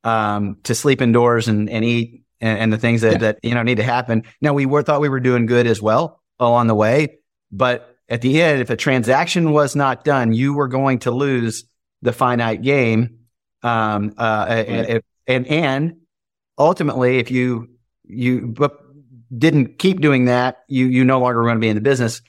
um, 0.03 0.59
to 0.65 0.75
sleep 0.75 1.01
indoors 1.01 1.49
and, 1.49 1.71
and 1.71 1.85
eat 1.85 2.25
and, 2.41 2.59
and 2.59 2.73
the 2.73 2.79
things 2.79 3.01
that, 3.03 3.13
yeah. 3.13 3.19
that 3.19 3.39
you 3.43 3.55
know 3.55 3.63
need 3.63 3.77
to 3.77 3.85
happen. 3.85 4.25
Now 4.41 4.53
we 4.53 4.67
were 4.67 4.83
thought 4.83 5.01
we 5.01 5.09
were 5.09 5.21
doing 5.21 5.47
good 5.47 5.67
as 5.67 5.81
well 5.81 6.21
along 6.39 6.67
the 6.67 6.75
way, 6.75 7.19
but 7.53 7.94
at 8.09 8.21
the 8.21 8.43
end, 8.43 8.61
if 8.61 8.71
a 8.71 8.77
transaction 8.77 9.53
was 9.53 9.75
not 9.75 10.05
done, 10.05 10.33
you 10.33 10.55
were 10.55 10.69
going 10.69 11.01
to 11.01 11.11
lose 11.11 11.65
the 12.03 12.13
finite 12.13 12.63
game. 12.63 13.21
Um, 13.63 14.15
uh, 14.19 14.47
right. 14.49 15.03
and, 15.27 15.47
and 15.47 15.97
ultimately, 16.59 17.19
if 17.19 17.31
you, 17.31 17.71
you 18.05 18.55
didn't 19.37 19.79
keep 19.79 20.01
doing 20.01 20.27
that, 20.27 20.59
you, 20.69 20.87
you 20.87 21.05
no 21.05 21.19
longer 21.21 21.39
were 21.39 21.47
going 21.47 21.57
to 21.57 21.61
be 21.61 21.69
in 21.69 21.77
the 21.77 21.81
business. 21.81 22.21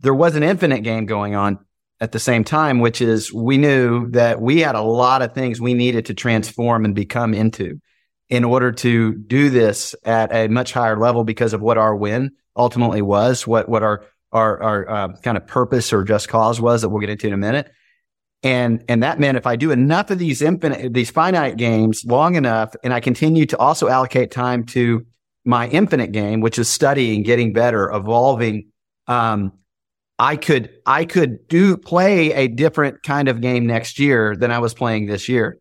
There 0.00 0.14
was 0.14 0.34
an 0.34 0.42
infinite 0.42 0.80
game 0.80 1.06
going 1.06 1.34
on 1.34 1.58
at 2.00 2.12
the 2.12 2.18
same 2.18 2.42
time, 2.42 2.80
which 2.80 3.00
is 3.00 3.32
we 3.32 3.58
knew 3.58 4.10
that 4.10 4.40
we 4.40 4.60
had 4.60 4.74
a 4.74 4.82
lot 4.82 5.22
of 5.22 5.34
things 5.34 5.60
we 5.60 5.74
needed 5.74 6.06
to 6.06 6.14
transform 6.14 6.84
and 6.84 6.94
become 6.94 7.34
into 7.34 7.80
in 8.28 8.44
order 8.44 8.72
to 8.72 9.14
do 9.14 9.50
this 9.50 9.94
at 10.04 10.34
a 10.34 10.48
much 10.48 10.72
higher 10.72 10.98
level 10.98 11.22
because 11.22 11.52
of 11.52 11.60
what 11.60 11.78
our 11.78 11.94
win 11.94 12.32
ultimately 12.56 13.02
was, 13.02 13.46
what, 13.46 13.68
what 13.68 13.82
our, 13.82 14.04
our, 14.32 14.62
our 14.62 14.90
uh, 14.90 15.08
kind 15.22 15.36
of 15.36 15.46
purpose 15.46 15.92
or 15.92 16.04
just 16.04 16.28
cause 16.28 16.60
was 16.60 16.82
that 16.82 16.88
we'll 16.88 17.00
get 17.00 17.10
into 17.10 17.26
in 17.26 17.32
a 17.32 17.38
minute. 17.38 17.70
And, 18.42 18.84
and 18.88 19.02
that 19.02 19.20
meant 19.20 19.36
if 19.36 19.46
I 19.46 19.56
do 19.56 19.70
enough 19.70 20.10
of 20.10 20.18
these 20.18 20.42
infinite, 20.42 20.92
these 20.92 21.10
finite 21.10 21.56
games 21.56 22.04
long 22.04 22.34
enough, 22.34 22.74
and 22.82 22.92
I 22.92 23.00
continue 23.00 23.46
to 23.46 23.58
also 23.58 23.88
allocate 23.88 24.30
time 24.32 24.64
to 24.66 25.06
my 25.44 25.68
infinite 25.68 26.12
game, 26.12 26.40
which 26.40 26.58
is 26.58 26.68
studying, 26.68 27.22
getting 27.22 27.52
better, 27.52 27.90
evolving, 27.90 28.70
um, 29.06 29.52
I 30.18 30.36
could, 30.36 30.70
I 30.86 31.04
could 31.04 31.48
do 31.48 31.76
play 31.76 32.32
a 32.32 32.48
different 32.48 33.02
kind 33.02 33.28
of 33.28 33.40
game 33.40 33.66
next 33.66 33.98
year 33.98 34.36
than 34.36 34.50
I 34.50 34.58
was 34.58 34.74
playing 34.74 35.06
this 35.06 35.28
year. 35.28 35.58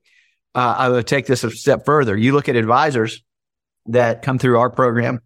Uh, 0.54 0.76
I 0.78 0.90
would 0.90 1.08
take 1.08 1.26
this 1.26 1.44
a 1.44 1.52
step 1.52 1.86
further. 1.86 2.18
You 2.18 2.34
look 2.34 2.50
at 2.50 2.56
advisors 2.56 3.24
that 3.88 4.22
come 4.22 4.38
through 4.38 4.60
our 4.60 4.70
program, 4.70 5.22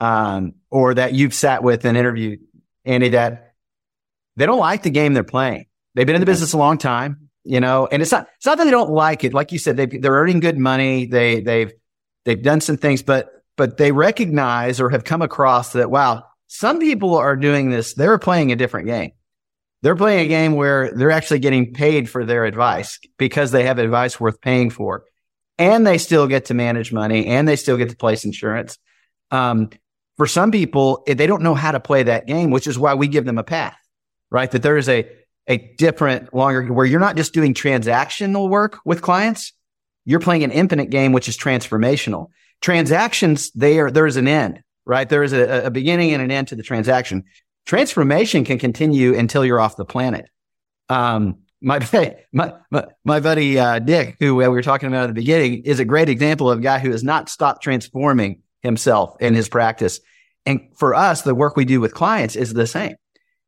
um, 0.00 0.54
or 0.70 0.94
that 0.94 1.14
you've 1.14 1.32
sat 1.32 1.62
with 1.62 1.84
and 1.84 1.96
interviewed 1.96 2.40
Andy, 2.84 3.10
that 3.10 3.54
they 4.36 4.46
don't 4.46 4.58
like 4.58 4.82
the 4.82 4.90
game 4.90 5.14
they're 5.14 5.24
playing. 5.24 5.66
They've 5.94 6.06
been 6.06 6.16
in 6.16 6.20
the 6.20 6.26
business 6.26 6.52
a 6.52 6.58
long 6.58 6.78
time, 6.78 7.30
you 7.44 7.60
know, 7.60 7.86
and 7.90 8.02
it's 8.02 8.12
not, 8.12 8.28
it's 8.36 8.46
not 8.46 8.58
that 8.58 8.64
they 8.64 8.70
don't 8.70 8.90
like 8.90 9.24
it. 9.24 9.32
Like 9.34 9.52
you 9.52 9.58
said, 9.58 9.76
they 9.76 9.86
they're 9.86 10.12
earning 10.12 10.40
good 10.40 10.58
money. 10.58 11.06
They, 11.06 11.40
they've, 11.40 11.72
they've 12.24 12.42
done 12.42 12.60
some 12.60 12.76
things, 12.76 13.02
but, 13.02 13.30
but 13.56 13.76
they 13.76 13.92
recognize 13.92 14.80
or 14.80 14.90
have 14.90 15.04
come 15.04 15.22
across 15.22 15.72
that, 15.74 15.90
wow, 15.90 16.24
some 16.48 16.80
people 16.80 17.14
are 17.14 17.36
doing 17.36 17.70
this. 17.70 17.94
They're 17.94 18.18
playing 18.18 18.52
a 18.52 18.56
different 18.56 18.86
game. 18.86 19.12
They're 19.82 19.96
playing 19.96 20.24
a 20.24 20.28
game 20.28 20.54
where 20.54 20.92
they're 20.94 21.10
actually 21.10 21.40
getting 21.40 21.74
paid 21.74 22.08
for 22.08 22.24
their 22.24 22.44
advice 22.44 22.98
because 23.18 23.50
they 23.50 23.64
have 23.64 23.78
advice 23.78 24.18
worth 24.18 24.40
paying 24.40 24.70
for. 24.70 25.04
And 25.58 25.86
they 25.86 25.98
still 25.98 26.26
get 26.26 26.46
to 26.46 26.54
manage 26.54 26.92
money 26.92 27.26
and 27.26 27.46
they 27.46 27.56
still 27.56 27.76
get 27.76 27.90
to 27.90 27.96
place 27.96 28.24
insurance. 28.24 28.78
Um, 29.30 29.70
for 30.16 30.26
some 30.26 30.50
people, 30.50 31.02
they 31.06 31.26
don't 31.26 31.42
know 31.42 31.54
how 31.54 31.72
to 31.72 31.80
play 31.80 32.04
that 32.04 32.26
game, 32.26 32.50
which 32.50 32.66
is 32.66 32.78
why 32.78 32.94
we 32.94 33.08
give 33.08 33.24
them 33.24 33.38
a 33.38 33.42
path, 33.42 33.76
right? 34.30 34.50
That 34.50 34.62
there 34.62 34.76
is 34.76 34.88
a, 34.88 35.08
a 35.48 35.58
different, 35.76 36.32
longer, 36.32 36.72
where 36.72 36.86
you're 36.86 37.00
not 37.00 37.16
just 37.16 37.34
doing 37.34 37.54
transactional 37.54 38.48
work 38.48 38.78
with 38.84 39.02
clients. 39.02 39.52
You're 40.04 40.20
playing 40.20 40.44
an 40.44 40.52
infinite 40.52 40.90
game, 40.90 41.12
which 41.12 41.28
is 41.28 41.36
transformational. 41.36 42.28
Transactions, 42.60 43.50
They 43.52 43.80
are, 43.80 43.90
there's 43.90 44.16
an 44.16 44.28
end, 44.28 44.62
right? 44.86 45.08
There 45.08 45.22
is 45.22 45.32
a, 45.32 45.66
a 45.66 45.70
beginning 45.70 46.12
and 46.12 46.22
an 46.22 46.30
end 46.30 46.48
to 46.48 46.56
the 46.56 46.62
transaction. 46.62 47.24
Transformation 47.66 48.44
can 48.44 48.58
continue 48.58 49.16
until 49.16 49.44
you're 49.44 49.60
off 49.60 49.76
the 49.76 49.84
planet. 49.84 50.28
Um, 50.88 51.38
my, 51.60 51.80
my, 52.32 52.54
my, 52.70 52.86
my 53.04 53.20
buddy, 53.20 53.58
uh, 53.58 53.80
Dick, 53.80 54.16
who 54.20 54.36
we 54.36 54.46
were 54.46 54.62
talking 54.62 54.88
about 54.88 55.04
at 55.04 55.06
the 55.08 55.14
beginning 55.14 55.64
is 55.64 55.80
a 55.80 55.84
great 55.84 56.08
example 56.08 56.50
of 56.50 56.60
a 56.60 56.62
guy 56.62 56.78
who 56.78 56.92
has 56.92 57.02
not 57.02 57.28
stopped 57.28 57.62
transforming 57.62 58.42
himself 58.64 59.14
in 59.20 59.34
his 59.34 59.48
practice. 59.48 60.00
And 60.44 60.68
for 60.76 60.94
us, 60.94 61.22
the 61.22 61.34
work 61.34 61.56
we 61.56 61.64
do 61.64 61.80
with 61.80 61.94
clients 61.94 62.34
is 62.34 62.52
the 62.52 62.66
same. 62.66 62.96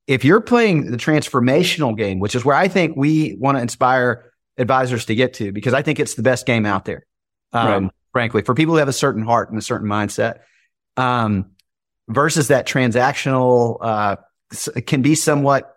If 0.07 0.25
you're 0.25 0.41
playing 0.41 0.93
the 0.93 0.97
transformational 0.97 1.97
game, 1.97 2.21
which 2.21 2.37
is 2.37 2.45
where 2.45 2.55
I 2.55 2.69
think 2.69 2.97
we 2.97 3.37
want 3.41 3.59
to 3.59 3.63
inspire 3.63 4.31
advisors 4.57 5.07
to 5.07 5.15
get 5.17 5.35
to, 5.35 5.51
because 5.51 5.75
I 5.75 5.83
think 5.83 5.99
it's 5.99 6.15
the 6.15 6.23
best 6.23 6.47
game 6.47 6.65
out 6.65 6.85
there. 6.85 7.05
Um, 7.53 7.85
right. 7.85 7.93
frankly, 8.13 8.43
for 8.43 8.55
people 8.55 8.75
who 8.75 8.79
have 8.79 8.89
a 8.89 8.93
certain 8.93 9.25
heart 9.25 9.51
and 9.51 9.59
a 9.59 9.63
certain 9.63 9.89
mindset, 9.89 10.41
um, 10.97 11.51
versus 12.09 12.49
that 12.49 12.69
transactional, 12.69 13.79
uh, 13.81 14.17
can 14.87 15.03
be 15.03 15.17
somewhat 15.17 15.75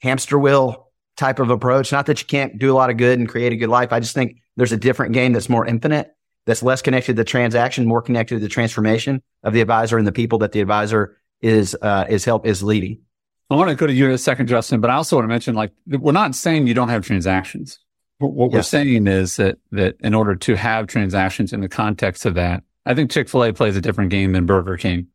hamster 0.00 0.38
wheel 0.38 0.90
type 1.16 1.38
of 1.38 1.50
approach. 1.50 1.92
Not 1.92 2.06
that 2.06 2.20
you 2.20 2.26
can't 2.26 2.58
do 2.58 2.72
a 2.72 2.74
lot 2.74 2.90
of 2.90 2.96
good 2.96 3.18
and 3.18 3.28
create 3.28 3.52
a 3.52 3.56
good 3.56 3.68
life. 3.68 3.92
I 3.92 4.00
just 4.00 4.14
think 4.14 4.40
there's 4.56 4.72
a 4.72 4.76
different 4.76 5.12
game 5.12 5.32
that's 5.32 5.48
more 5.48 5.64
infinite 5.64 6.10
that's 6.48 6.62
less 6.62 6.80
connected 6.80 7.12
to 7.12 7.16
the 7.16 7.24
transaction, 7.24 7.86
more 7.86 8.00
connected 8.00 8.36
to 8.36 8.40
the 8.40 8.48
transformation 8.48 9.22
of 9.42 9.52
the 9.52 9.60
advisor 9.60 9.98
and 9.98 10.06
the 10.06 10.12
people 10.12 10.38
that 10.38 10.52
the 10.52 10.62
advisor 10.62 11.18
is 11.42 11.76
uh, 11.82 12.06
is 12.08 12.24
help 12.24 12.46
is 12.46 12.62
leading. 12.62 13.02
I 13.50 13.54
want 13.54 13.68
to 13.68 13.76
go 13.76 13.86
to 13.86 13.92
you 13.92 14.06
in 14.06 14.12
a 14.12 14.18
second, 14.18 14.46
Justin, 14.46 14.80
but 14.80 14.88
I 14.88 14.94
also 14.94 15.16
want 15.16 15.24
to 15.24 15.28
mention 15.28 15.54
like 15.54 15.72
we're 15.86 16.12
not 16.12 16.34
saying 16.34 16.66
you 16.66 16.72
don't 16.72 16.88
have 16.88 17.04
transactions. 17.04 17.78
What 18.18 18.50
we're 18.50 18.62
saying 18.62 19.06
is 19.08 19.36
that 19.36 19.58
that 19.72 19.96
in 20.00 20.14
order 20.14 20.34
to 20.36 20.56
have 20.56 20.86
transactions 20.86 21.52
in 21.52 21.60
the 21.60 21.68
context 21.68 22.24
of 22.24 22.34
that, 22.34 22.62
I 22.86 22.94
think 22.94 23.10
Chick 23.10 23.28
Fil 23.28 23.44
A 23.44 23.52
plays 23.52 23.76
a 23.76 23.82
different 23.82 24.10
game 24.10 24.32
than 24.32 24.46
Burger 24.46 24.78
King, 24.78 25.08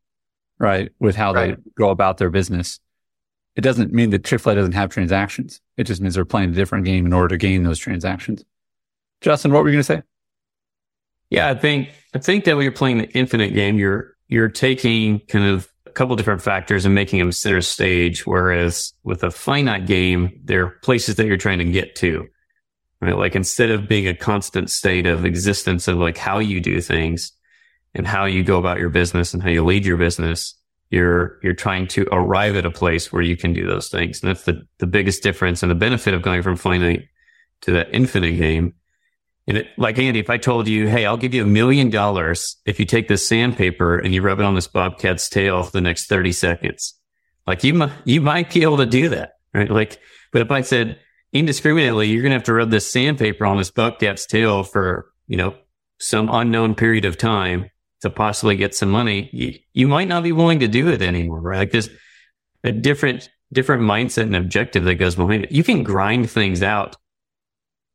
right? 0.60 0.92
With 1.00 1.16
how 1.16 1.34
right. 1.34 1.56
they 1.56 1.70
go 1.76 1.90
about 1.90 2.18
their 2.18 2.30
business. 2.30 2.78
It 3.56 3.62
doesn't 3.62 3.92
mean 3.92 4.10
that 4.10 4.24
Chick 4.24 4.40
Fil 4.40 4.52
A 4.52 4.54
doesn't 4.54 4.72
have 4.72 4.90
transactions. 4.90 5.60
It 5.76 5.84
just 5.84 6.00
means 6.00 6.14
they're 6.14 6.24
playing 6.24 6.50
a 6.50 6.54
different 6.54 6.84
game 6.84 7.06
in 7.06 7.12
order 7.12 7.34
to 7.34 7.38
gain 7.38 7.64
those 7.64 7.80
transactions. 7.80 8.44
Justin, 9.20 9.52
what 9.52 9.64
were 9.64 9.68
you 9.68 9.74
going 9.74 9.80
to 9.80 9.84
say? 9.84 10.02
Yeah, 11.30 11.48
I 11.48 11.54
think 11.54 11.90
I 12.14 12.18
think 12.18 12.44
that 12.44 12.56
when 12.56 12.62
you're 12.62 12.72
playing 12.72 12.98
the 12.98 13.10
infinite 13.10 13.54
game, 13.54 13.78
you're 13.78 14.14
you're 14.28 14.48
taking 14.48 15.20
kind 15.20 15.44
of 15.44 15.68
a 15.86 15.90
couple 15.90 16.16
different 16.16 16.42
factors 16.42 16.84
and 16.84 16.94
making 16.94 17.18
them 17.18 17.32
center 17.32 17.60
stage. 17.60 18.26
Whereas 18.26 18.92
with 19.02 19.22
a 19.22 19.30
finite 19.30 19.86
game, 19.86 20.40
there 20.44 20.64
are 20.64 20.70
places 20.82 21.16
that 21.16 21.26
you're 21.26 21.36
trying 21.36 21.58
to 21.58 21.64
get 21.64 21.96
to. 21.96 22.26
Right? 23.00 23.16
Like 23.16 23.34
instead 23.34 23.70
of 23.70 23.88
being 23.88 24.06
a 24.06 24.14
constant 24.14 24.70
state 24.70 25.06
of 25.06 25.24
existence 25.24 25.88
of 25.88 25.98
like 25.98 26.16
how 26.16 26.38
you 26.38 26.60
do 26.60 26.80
things 26.80 27.32
and 27.94 28.06
how 28.06 28.24
you 28.24 28.42
go 28.42 28.58
about 28.58 28.78
your 28.78 28.88
business 28.88 29.34
and 29.34 29.42
how 29.42 29.50
you 29.50 29.64
lead 29.64 29.84
your 29.84 29.96
business, 29.96 30.54
you're 30.90 31.38
you're 31.42 31.54
trying 31.54 31.86
to 31.88 32.06
arrive 32.12 32.56
at 32.56 32.64
a 32.66 32.70
place 32.70 33.12
where 33.12 33.22
you 33.22 33.36
can 33.36 33.52
do 33.52 33.66
those 33.66 33.88
things. 33.88 34.22
And 34.22 34.30
that's 34.30 34.44
the, 34.44 34.62
the 34.78 34.86
biggest 34.86 35.22
difference 35.22 35.62
and 35.62 35.70
the 35.70 35.76
benefit 35.76 36.14
of 36.14 36.22
going 36.22 36.42
from 36.42 36.56
finite 36.56 37.08
to 37.62 37.72
that 37.72 37.88
infinite 37.92 38.36
game 38.38 38.74
it, 39.46 39.68
like 39.76 39.98
Andy, 39.98 40.20
if 40.20 40.30
I 40.30 40.38
told 40.38 40.68
you, 40.68 40.88
Hey, 40.88 41.04
I'll 41.04 41.16
give 41.16 41.34
you 41.34 41.42
a 41.42 41.46
million 41.46 41.90
dollars 41.90 42.56
if 42.64 42.78
you 42.78 42.86
take 42.86 43.08
this 43.08 43.26
sandpaper 43.26 43.98
and 43.98 44.14
you 44.14 44.22
rub 44.22 44.40
it 44.40 44.44
on 44.44 44.54
this 44.54 44.68
bobcat's 44.68 45.28
tail 45.28 45.62
for 45.62 45.70
the 45.72 45.80
next 45.80 46.06
30 46.06 46.32
seconds, 46.32 46.94
like 47.46 47.62
you 47.62 47.90
you 48.04 48.20
might 48.20 48.52
be 48.52 48.62
able 48.62 48.78
to 48.78 48.86
do 48.86 49.10
that, 49.10 49.34
right? 49.52 49.70
Like, 49.70 49.98
but 50.32 50.42
if 50.42 50.50
I 50.50 50.62
said 50.62 50.98
indiscriminately, 51.32 52.08
you're 52.08 52.22
going 52.22 52.30
to 52.30 52.36
have 52.36 52.44
to 52.44 52.54
rub 52.54 52.70
this 52.70 52.90
sandpaper 52.90 53.44
on 53.44 53.58
this 53.58 53.70
bobcat's 53.70 54.26
tail 54.26 54.62
for, 54.62 55.10
you 55.26 55.36
know, 55.36 55.54
some 55.98 56.28
unknown 56.30 56.74
period 56.74 57.04
of 57.04 57.18
time 57.18 57.70
to 58.04 58.10
possibly 58.10 58.56
get 58.56 58.74
some 58.74 58.90
money, 58.90 59.30
you, 59.32 59.54
you 59.72 59.88
might 59.88 60.08
not 60.08 60.22
be 60.22 60.32
willing 60.32 60.60
to 60.60 60.68
do 60.68 60.88
it 60.88 61.02
anymore, 61.02 61.40
right? 61.40 61.58
Like 61.58 61.72
there's 61.72 61.88
a 62.62 62.70
different, 62.70 63.30
different 63.52 63.82
mindset 63.82 64.24
and 64.24 64.36
objective 64.36 64.84
that 64.84 64.96
goes 64.96 65.16
behind 65.16 65.44
it. 65.44 65.52
You 65.52 65.64
can 65.64 65.82
grind 65.82 66.30
things 66.30 66.62
out 66.62 66.96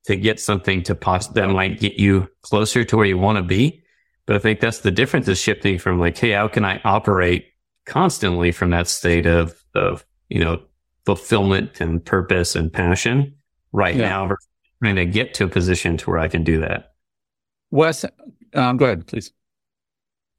to 0.05 0.15
get 0.15 0.39
something 0.39 0.83
to 0.83 0.95
pos- 0.95 1.27
that 1.29 1.49
might 1.49 1.79
get 1.79 1.93
you 1.93 2.27
closer 2.41 2.83
to 2.83 2.97
where 2.97 3.05
you 3.05 3.17
want 3.17 3.38
to 3.38 3.43
be. 3.43 3.83
But 4.25 4.35
I 4.35 4.39
think 4.39 4.59
that's 4.59 4.79
the 4.79 4.91
difference 4.91 5.27
is 5.27 5.39
shifting 5.39 5.77
from 5.79 5.99
like, 5.99 6.17
Hey, 6.17 6.31
how 6.31 6.47
can 6.47 6.63
I 6.65 6.81
operate 6.83 7.47
constantly 7.85 8.51
from 8.51 8.69
that 8.69 8.88
state 8.88 9.25
of, 9.25 9.63
of, 9.75 10.05
you 10.29 10.43
know, 10.43 10.62
fulfillment 11.05 11.81
and 11.81 12.03
purpose 12.03 12.55
and 12.55 12.71
passion 12.71 13.35
right 13.71 13.95
yeah. 13.95 14.09
now 14.09 14.27
versus 14.27 14.47
trying 14.81 14.95
to 14.95 15.05
get 15.05 15.33
to 15.35 15.45
a 15.45 15.47
position 15.47 15.97
to 15.97 16.09
where 16.09 16.19
I 16.19 16.27
can 16.27 16.43
do 16.43 16.59
that. 16.62 16.93
Wes, 17.71 18.05
um, 18.53 18.77
go 18.77 18.85
ahead, 18.85 19.07
please. 19.07 19.31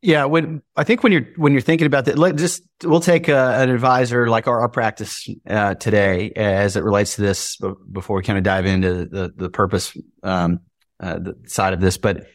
Yeah, 0.02 0.24
when 0.24 0.62
I 0.76 0.84
think 0.84 1.02
when 1.02 1.12
you're 1.12 1.26
when 1.36 1.52
you're 1.52 1.60
thinking 1.60 1.86
about 1.86 2.06
that, 2.06 2.18
let 2.18 2.36
just 2.36 2.62
we'll 2.82 3.00
take 3.00 3.28
a, 3.28 3.60
an 3.60 3.68
advisor 3.68 4.30
like 4.30 4.46
our, 4.46 4.60
our 4.60 4.68
practice 4.68 5.28
uh, 5.46 5.74
today 5.74 6.32
as 6.34 6.76
it 6.76 6.84
relates 6.84 7.16
to 7.16 7.22
this 7.22 7.58
before 7.92 8.16
we 8.16 8.22
kind 8.22 8.38
of 8.38 8.44
dive 8.44 8.64
into 8.64 9.04
the 9.04 9.30
the 9.36 9.50
purpose 9.50 9.94
um, 10.22 10.60
uh, 11.00 11.18
the 11.18 11.36
side 11.46 11.74
of 11.74 11.80
this. 11.80 11.98
But 11.98 12.26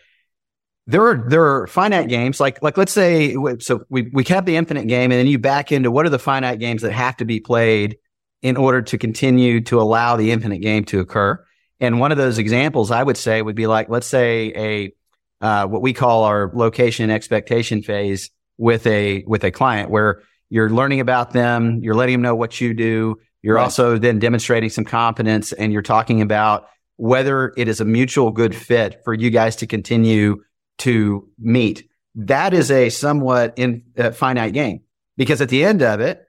there 0.85 1.07
are 1.07 1.27
there 1.27 1.43
are 1.43 1.65
finite 1.65 2.07
games 2.07 2.39
like 2.39 2.61
like 2.61 2.77
let's 2.77 2.91
say 2.91 3.35
so 3.59 3.83
we 3.89 4.11
we 4.13 4.23
have 4.25 4.45
the 4.45 4.57
infinite 4.57 4.87
game 4.87 5.11
and 5.11 5.19
then 5.19 5.25
you 5.25 5.39
back 5.39 5.71
into 5.71 5.89
what 5.89 6.05
are 6.05 6.09
the 6.09 6.19
finite 6.19 6.59
games 6.59 6.83
that 6.83 6.91
have 6.91 7.17
to 7.17 7.25
be 7.25 7.39
played 7.39 7.97
in 8.43 8.57
order 8.57 8.83
to 8.83 8.97
continue 8.99 9.61
to 9.61 9.81
allow 9.81 10.15
the 10.15 10.31
infinite 10.31 10.59
game 10.59 10.85
to 10.85 10.99
occur. 10.99 11.43
And 11.79 11.99
one 11.99 12.11
of 12.11 12.19
those 12.19 12.37
examples 12.37 12.91
I 12.91 13.01
would 13.01 13.17
say 13.17 13.41
would 13.41 13.55
be 13.55 13.65
like 13.65 13.89
let's 13.89 14.05
say 14.05 14.53
a 14.55 14.93
uh, 15.41 15.67
what 15.67 15.81
we 15.81 15.93
call 15.93 16.23
our 16.23 16.51
location 16.53 17.09
expectation 17.09 17.81
phase 17.81 18.31
with 18.57 18.85
a 18.87 19.23
with 19.27 19.43
a 19.43 19.51
client 19.51 19.89
where 19.89 20.21
you're 20.49 20.69
learning 20.69 20.99
about 20.99 21.31
them, 21.31 21.79
you're 21.81 21.95
letting 21.95 22.13
them 22.13 22.21
know 22.21 22.35
what 22.35 22.61
you 22.61 22.73
do, 22.73 23.17
you're 23.41 23.55
right. 23.55 23.63
also 23.63 23.97
then 23.97 24.19
demonstrating 24.19 24.69
some 24.69 24.85
competence, 24.85 25.51
and 25.51 25.73
you're 25.73 25.81
talking 25.81 26.21
about 26.21 26.67
whether 26.97 27.53
it 27.57 27.67
is 27.67 27.81
a 27.81 27.85
mutual 27.85 28.31
good 28.31 28.55
fit 28.55 29.01
for 29.03 29.13
you 29.13 29.29
guys 29.29 29.57
to 29.57 29.67
continue 29.67 30.41
to 30.79 31.27
meet. 31.37 31.87
That 32.15 32.53
is 32.53 32.71
a 32.71 32.89
somewhat 32.89 33.53
in, 33.57 33.83
uh, 33.97 34.11
finite 34.11 34.53
game 34.53 34.81
because 35.17 35.41
at 35.41 35.49
the 35.49 35.63
end 35.65 35.81
of 35.81 35.99
it, 35.99 36.25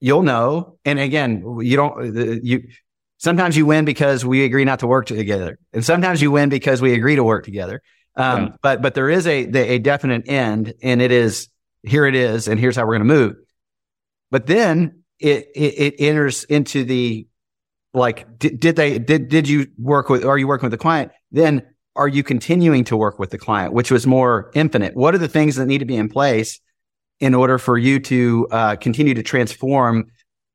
you'll 0.00 0.22
know. 0.22 0.78
And 0.84 0.98
again, 0.98 1.58
you 1.60 1.76
don't, 1.76 2.42
you, 2.42 2.62
sometimes 3.18 3.56
you 3.56 3.66
win 3.66 3.84
because 3.84 4.24
we 4.24 4.44
agree 4.44 4.64
not 4.64 4.80
to 4.80 4.86
work 4.86 5.06
together. 5.06 5.58
And 5.72 5.84
sometimes 5.84 6.22
you 6.22 6.30
win 6.30 6.48
because 6.48 6.80
we 6.80 6.94
agree 6.94 7.16
to 7.16 7.24
work 7.24 7.44
together. 7.44 7.82
Um, 8.16 8.42
yeah. 8.42 8.48
but, 8.62 8.82
but 8.82 8.94
there 8.94 9.08
is 9.08 9.26
a, 9.26 9.44
a 9.44 9.78
definite 9.78 10.28
end 10.28 10.74
and 10.82 11.00
it 11.00 11.10
is, 11.10 11.48
here 11.82 12.06
it 12.06 12.14
is. 12.14 12.48
And 12.48 12.60
here's 12.60 12.76
how 12.76 12.82
we're 12.82 12.98
going 12.98 13.08
to 13.08 13.14
move. 13.14 13.36
But 14.30 14.46
then 14.46 15.02
it, 15.18 15.48
it, 15.54 15.74
it 15.78 15.94
enters 15.98 16.44
into 16.44 16.84
the, 16.84 17.26
like, 17.94 18.38
did, 18.38 18.60
did 18.60 18.76
they, 18.76 18.98
did, 18.98 19.28
did 19.28 19.48
you 19.48 19.66
work 19.78 20.08
with, 20.08 20.24
are 20.24 20.38
you 20.38 20.46
working 20.46 20.66
with 20.66 20.72
the 20.72 20.78
client? 20.78 21.12
Then 21.30 21.62
are 21.94 22.08
you 22.08 22.22
continuing 22.22 22.84
to 22.84 22.96
work 22.96 23.18
with 23.18 23.30
the 23.30 23.38
client, 23.38 23.72
which 23.72 23.90
was 23.90 24.06
more 24.06 24.50
infinite? 24.54 24.96
What 24.96 25.14
are 25.14 25.18
the 25.18 25.28
things 25.28 25.56
that 25.56 25.66
need 25.66 25.78
to 25.78 25.84
be 25.84 25.96
in 25.96 26.08
place 26.08 26.60
in 27.20 27.34
order 27.34 27.58
for 27.58 27.76
you 27.76 28.00
to 28.00 28.48
uh, 28.50 28.76
continue 28.76 29.14
to 29.14 29.22
transform 29.22 30.06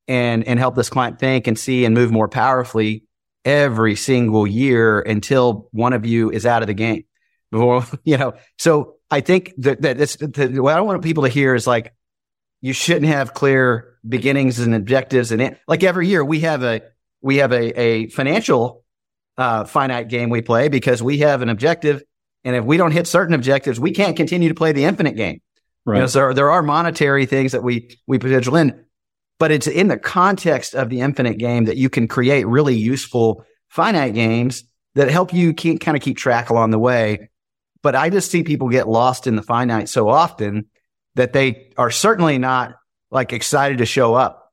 and 0.07 0.47
and 0.47 0.57
help 0.57 0.75
this 0.75 0.89
client 0.89 1.19
think 1.19 1.47
and 1.47 1.59
see 1.59 1.85
and 1.85 1.93
move 1.93 2.11
more 2.11 2.27
powerfully 2.27 3.03
every 3.45 3.95
single 3.95 4.47
year 4.47 4.99
until 5.01 5.67
one 5.71 5.93
of 5.93 6.05
you 6.05 6.31
is 6.31 6.45
out 6.45 6.63
of 6.63 6.67
the 6.67 6.73
game? 6.73 7.03
Before 7.51 7.85
you 8.03 8.17
know, 8.17 8.33
so 8.57 8.95
I 9.09 9.21
think 9.21 9.53
that 9.57 9.81
that 9.81 9.97
this, 9.97 10.15
the, 10.17 10.59
what 10.59 10.75
I 10.75 10.81
want 10.81 11.01
people 11.03 11.23
to 11.23 11.29
hear 11.29 11.55
is 11.55 11.67
like 11.67 11.93
you 12.61 12.73
shouldn't 12.73 13.07
have 13.07 13.33
clear 13.33 13.95
beginnings 14.07 14.59
and 14.59 14.73
objectives 14.73 15.31
and 15.31 15.57
like 15.67 15.83
every 15.83 16.07
year 16.07 16.23
we 16.23 16.41
have 16.41 16.63
a 16.63 16.81
we 17.21 17.37
have 17.37 17.51
a, 17.51 17.79
a 17.79 18.09
financial 18.09 18.83
uh, 19.37 19.65
finite 19.65 20.09
game 20.09 20.29
we 20.29 20.41
play 20.41 20.67
because 20.67 21.01
we 21.01 21.19
have 21.19 21.41
an 21.41 21.49
objective. 21.49 22.03
And 22.43 22.55
if 22.55 22.63
we 22.63 22.77
don't 22.77 22.91
hit 22.91 23.07
certain 23.07 23.33
objectives, 23.33 23.79
we 23.79 23.91
can't 23.91 24.15
continue 24.15 24.49
to 24.49 24.55
play 24.55 24.71
the 24.71 24.85
infinite 24.85 25.15
game. 25.15 25.41
Right. 25.85 25.95
You 25.95 26.01
know, 26.01 26.07
so 26.07 26.33
there 26.33 26.49
are 26.49 26.63
monetary 26.63 27.25
things 27.25 27.51
that 27.51 27.63
we, 27.63 27.97
we 28.07 28.19
potential 28.19 28.55
in, 28.55 28.85
but 29.39 29.51
it's 29.51 29.67
in 29.67 29.87
the 29.87 29.97
context 29.97 30.75
of 30.75 30.89
the 30.89 31.01
infinite 31.01 31.37
game 31.37 31.65
that 31.65 31.77
you 31.77 31.89
can 31.89 32.07
create 32.07 32.47
really 32.47 32.75
useful 32.75 33.45
finite 33.69 34.13
games 34.13 34.63
that 34.95 35.09
help 35.09 35.33
you 35.33 35.53
keep, 35.53 35.81
kind 35.81 35.95
of 35.95 36.03
keep 36.03 36.17
track 36.17 36.49
along 36.49 36.71
the 36.71 36.79
way. 36.79 37.29
But 37.87 37.95
I 37.95 38.09
just 38.09 38.29
see 38.29 38.43
people 38.43 38.67
get 38.67 38.89
lost 38.89 39.27
in 39.27 39.37
the 39.37 39.41
finite 39.41 39.87
so 39.87 40.09
often 40.09 40.65
that 41.15 41.31
they 41.31 41.71
are 41.77 41.89
certainly 41.89 42.37
not 42.37 42.75
like 43.11 43.31
excited 43.31 43.77
to 43.77 43.85
show 43.85 44.13
up 44.13 44.47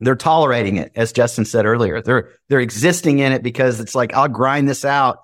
they're 0.00 0.16
tolerating 0.16 0.76
it, 0.76 0.90
as 0.96 1.12
Justin 1.12 1.44
said 1.44 1.66
earlier. 1.66 2.00
They're 2.00 2.30
they're 2.48 2.60
existing 2.60 3.18
in 3.20 3.32
it 3.32 3.44
because 3.44 3.78
it's 3.78 3.94
like 3.94 4.14
I'll 4.14 4.28
grind 4.28 4.68
this 4.68 4.84
out. 4.84 5.18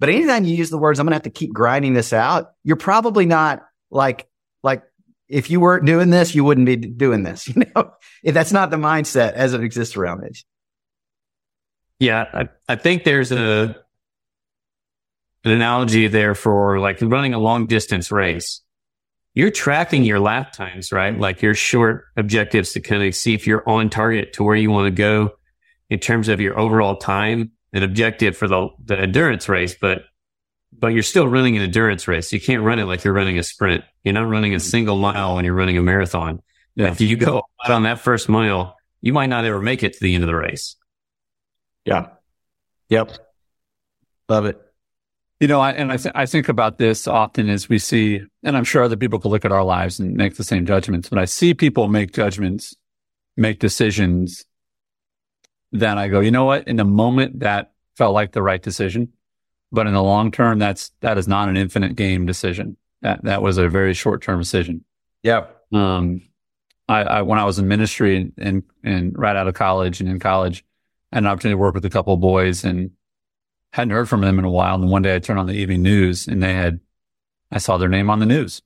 But 0.00 0.08
anytime 0.08 0.44
you 0.44 0.56
use 0.56 0.70
the 0.70 0.78
words, 0.78 0.98
I'm 0.98 1.06
gonna 1.06 1.14
have 1.14 1.22
to 1.22 1.30
keep 1.30 1.52
grinding 1.52 1.94
this 1.94 2.12
out, 2.12 2.52
you're 2.64 2.76
probably 2.76 3.26
not 3.26 3.62
like 3.90 4.26
like 4.64 4.82
if 5.28 5.48
you 5.48 5.60
weren't 5.60 5.84
doing 5.84 6.10
this, 6.10 6.34
you 6.34 6.42
wouldn't 6.42 6.66
be 6.66 6.76
doing 6.76 7.22
this. 7.22 7.48
You 7.54 7.66
know, 7.76 7.92
if 8.24 8.34
that's 8.34 8.52
not 8.52 8.72
the 8.72 8.78
mindset 8.78 9.34
as 9.34 9.54
it 9.54 9.62
exists 9.62 9.96
around 9.96 10.24
it. 10.24 10.38
Yeah, 12.00 12.24
I, 12.34 12.48
I 12.68 12.74
think 12.74 13.04
there's 13.04 13.30
a 13.30 13.76
an 15.44 15.50
analogy 15.50 16.06
there 16.08 16.34
for 16.34 16.78
like 16.78 16.98
running 17.00 17.34
a 17.34 17.38
long 17.38 17.66
distance 17.66 18.10
race 18.10 18.62
you're 19.34 19.50
tracking 19.50 20.04
your 20.04 20.20
lap 20.20 20.52
times, 20.52 20.92
right? 20.92 21.18
Like 21.18 21.40
your 21.40 21.54
short 21.54 22.04
objectives 22.16 22.72
to 22.72 22.80
kind 22.80 23.02
of 23.02 23.14
see 23.14 23.34
if 23.34 23.46
you're 23.46 23.66
on 23.68 23.88
target 23.88 24.34
to 24.34 24.42
where 24.42 24.56
you 24.56 24.70
want 24.70 24.86
to 24.86 24.90
go 24.90 25.32
in 25.88 25.98
terms 25.98 26.28
of 26.28 26.40
your 26.40 26.58
overall 26.58 26.96
time 26.96 27.52
and 27.72 27.82
objective 27.82 28.36
for 28.36 28.46
the, 28.46 28.68
the 28.84 28.98
endurance 28.98 29.48
race. 29.48 29.74
But, 29.80 30.02
but 30.78 30.88
you're 30.88 31.02
still 31.02 31.26
running 31.26 31.56
an 31.56 31.62
endurance 31.62 32.06
race. 32.06 32.32
You 32.32 32.40
can't 32.40 32.62
run 32.62 32.78
it 32.78 32.84
like 32.84 33.04
you're 33.04 33.14
running 33.14 33.38
a 33.38 33.42
sprint. 33.42 33.84
You're 34.04 34.14
not 34.14 34.28
running 34.28 34.52
a 34.52 34.58
mm-hmm. 34.58 34.68
single 34.68 34.96
mile 34.96 35.36
when 35.36 35.44
you're 35.46 35.54
running 35.54 35.78
a 35.78 35.82
marathon. 35.82 36.42
Yeah. 36.74 36.90
If 36.90 37.00
you 37.00 37.16
go 37.16 37.42
out 37.64 37.70
on 37.70 37.84
that 37.84 38.00
first 38.00 38.28
mile, 38.28 38.76
you 39.00 39.12
might 39.12 39.26
not 39.26 39.44
ever 39.44 39.60
make 39.60 39.82
it 39.82 39.94
to 39.94 40.00
the 40.00 40.14
end 40.14 40.24
of 40.24 40.28
the 40.28 40.36
race. 40.36 40.76
Yeah. 41.86 42.08
Yep. 42.90 43.12
Love 44.28 44.44
it. 44.44 44.60
You 45.42 45.48
know, 45.48 45.60
I, 45.60 45.72
and 45.72 45.90
I, 45.90 45.96
th- 45.96 46.12
I 46.14 46.24
think 46.24 46.48
about 46.48 46.78
this 46.78 47.08
often 47.08 47.48
as 47.48 47.68
we 47.68 47.80
see, 47.80 48.22
and 48.44 48.56
I'm 48.56 48.62
sure 48.62 48.84
other 48.84 48.96
people 48.96 49.18
could 49.18 49.30
look 49.30 49.44
at 49.44 49.50
our 49.50 49.64
lives 49.64 49.98
and 49.98 50.14
make 50.14 50.36
the 50.36 50.44
same 50.44 50.64
judgments, 50.64 51.08
but 51.08 51.18
I 51.18 51.24
see 51.24 51.52
people 51.52 51.88
make 51.88 52.12
judgments, 52.12 52.76
make 53.36 53.58
decisions. 53.58 54.44
Then 55.72 55.98
I 55.98 56.06
go, 56.06 56.20
you 56.20 56.30
know 56.30 56.44
what? 56.44 56.68
In 56.68 56.76
the 56.76 56.84
moment 56.84 57.40
that 57.40 57.72
felt 57.96 58.14
like 58.14 58.30
the 58.30 58.40
right 58.40 58.62
decision, 58.62 59.14
but 59.72 59.88
in 59.88 59.94
the 59.94 60.02
long 60.02 60.30
term, 60.30 60.60
that's, 60.60 60.92
that 61.00 61.18
is 61.18 61.26
not 61.26 61.48
an 61.48 61.56
infinite 61.56 61.96
game 61.96 62.24
decision. 62.24 62.76
That, 63.00 63.24
that 63.24 63.42
was 63.42 63.58
a 63.58 63.68
very 63.68 63.94
short 63.94 64.22
term 64.22 64.38
decision. 64.38 64.84
Yeah. 65.24 65.46
Um, 65.72 66.22
I, 66.88 67.02
I, 67.02 67.22
when 67.22 67.40
I 67.40 67.44
was 67.46 67.58
in 67.58 67.66
ministry 67.66 68.16
and, 68.16 68.32
and, 68.38 68.62
and 68.84 69.18
right 69.18 69.34
out 69.34 69.48
of 69.48 69.54
college 69.54 70.00
and 70.00 70.08
in 70.08 70.20
college, 70.20 70.64
I 71.10 71.16
had 71.16 71.24
an 71.24 71.26
opportunity 71.26 71.54
to 71.54 71.58
work 71.58 71.74
with 71.74 71.84
a 71.84 71.90
couple 71.90 72.14
of 72.14 72.20
boys 72.20 72.62
and 72.62 72.92
hadn't 73.72 73.92
heard 73.92 74.08
from 74.08 74.20
them 74.20 74.38
in 74.38 74.44
a 74.44 74.50
while. 74.50 74.74
And 74.74 74.90
one 74.90 75.02
day 75.02 75.14
I 75.14 75.18
turned 75.18 75.40
on 75.40 75.46
the 75.46 75.54
evening 75.54 75.82
news 75.82 76.28
and 76.28 76.42
they 76.42 76.54
had, 76.54 76.80
I 77.50 77.58
saw 77.58 77.76
their 77.78 77.88
name 77.88 78.10
on 78.10 78.18
the 78.18 78.26
news. 78.26 78.62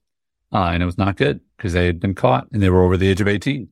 Uh, 0.53 0.71
and 0.73 0.83
it 0.83 0.87
was 0.87 0.99
not 0.99 1.17
good 1.17 1.41
because 1.57 1.73
they 1.73 1.87
had 1.87 2.01
been 2.01 2.15
caught 2.15 2.49
and 2.53 2.63
they 2.63 2.71
were 2.71 2.83
over 2.83 2.97
the 2.97 3.09
age 3.09 3.21
of 3.21 3.29
18. 3.29 3.69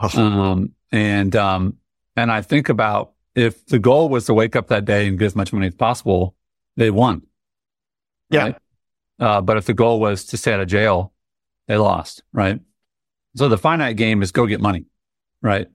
Oh. 0.00 0.20
Um, 0.20 0.72
and, 0.92 1.34
um, 1.34 1.76
and 2.16 2.30
I 2.30 2.42
think 2.42 2.68
about 2.68 3.12
if 3.34 3.66
the 3.66 3.78
goal 3.78 4.08
was 4.08 4.26
to 4.26 4.34
wake 4.34 4.56
up 4.56 4.68
that 4.68 4.84
day 4.84 5.06
and 5.06 5.18
get 5.18 5.26
as 5.26 5.36
much 5.36 5.52
money 5.52 5.66
as 5.66 5.74
possible, 5.74 6.34
they 6.76 6.90
won. 6.90 7.22
Yeah. 8.30 8.42
Right? 8.42 8.56
Uh, 9.18 9.40
but 9.40 9.56
if 9.56 9.66
the 9.66 9.74
goal 9.74 10.00
was 10.00 10.24
to 10.26 10.36
stay 10.36 10.52
out 10.52 10.60
of 10.60 10.68
jail, 10.68 11.12
they 11.68 11.76
lost. 11.76 12.22
Right. 12.32 12.60
So 13.34 13.48
the 13.48 13.58
finite 13.58 13.96
game 13.96 14.22
is 14.22 14.30
go 14.30 14.46
get 14.46 14.60
money. 14.60 14.86
Right. 15.42 15.66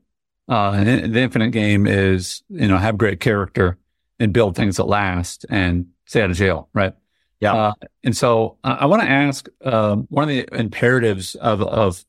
Uh, 0.47 0.71
and 0.71 1.13
the 1.13 1.19
infinite 1.19 1.51
game 1.51 1.85
is, 1.87 2.43
you 2.49 2.67
know, 2.67 2.77
have 2.77 2.97
great 2.97 3.19
character 3.19 3.77
and 4.21 4.31
build 4.31 4.55
things 4.55 4.77
that 4.77 4.85
last 4.85 5.45
and 5.49 5.87
stay 6.05 6.21
out 6.21 6.29
of 6.29 6.37
jail, 6.37 6.69
right? 6.73 6.93
Yeah. 7.39 7.53
Uh, 7.53 7.73
and 8.03 8.15
so 8.15 8.57
uh, 8.63 8.77
I 8.79 8.85
want 8.85 9.01
to 9.01 9.09
ask 9.09 9.47
um, 9.65 10.05
one 10.09 10.23
of 10.23 10.29
the 10.29 10.47
imperatives 10.53 11.35
of 11.35 11.61
of 11.61 12.05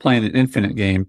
playing 0.00 0.24
an 0.24 0.34
infinite 0.34 0.74
game 0.74 1.08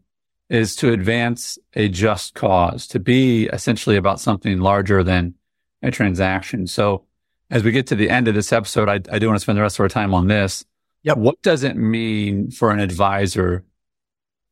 is 0.49 0.75
to 0.75 0.91
advance 0.91 1.57
a 1.75 1.87
just 1.87 2.35
cause, 2.35 2.85
to 2.87 2.99
be 2.99 3.45
essentially 3.45 3.95
about 3.95 4.19
something 4.19 4.59
larger 4.59 5.01
than 5.01 5.33
a 5.81 5.89
transaction. 5.89 6.67
So 6.67 7.05
as 7.49 7.63
we 7.63 7.71
get 7.71 7.87
to 7.87 7.95
the 7.95 8.09
end 8.09 8.27
of 8.27 8.35
this 8.35 8.51
episode, 8.51 8.89
I, 8.89 8.95
I 9.09 9.19
do 9.19 9.27
want 9.27 9.37
to 9.37 9.39
spend 9.39 9.57
the 9.57 9.61
rest 9.61 9.77
of 9.77 9.83
our 9.83 9.89
time 9.89 10.13
on 10.13 10.27
this. 10.27 10.65
Yep. 11.03 11.17
What 11.17 11.41
does 11.41 11.63
it 11.63 11.77
mean 11.77 12.51
for 12.51 12.71
an 12.71 12.79
advisor 12.79 13.63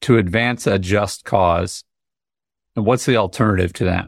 to 0.02 0.18
advance 0.18 0.66
a 0.66 0.80
just 0.80 1.26
cause? 1.26 1.84
And 2.78 2.86
what's 2.86 3.06
the 3.06 3.18
alternative 3.18 3.74
to 3.74 3.86
that? 3.86 4.06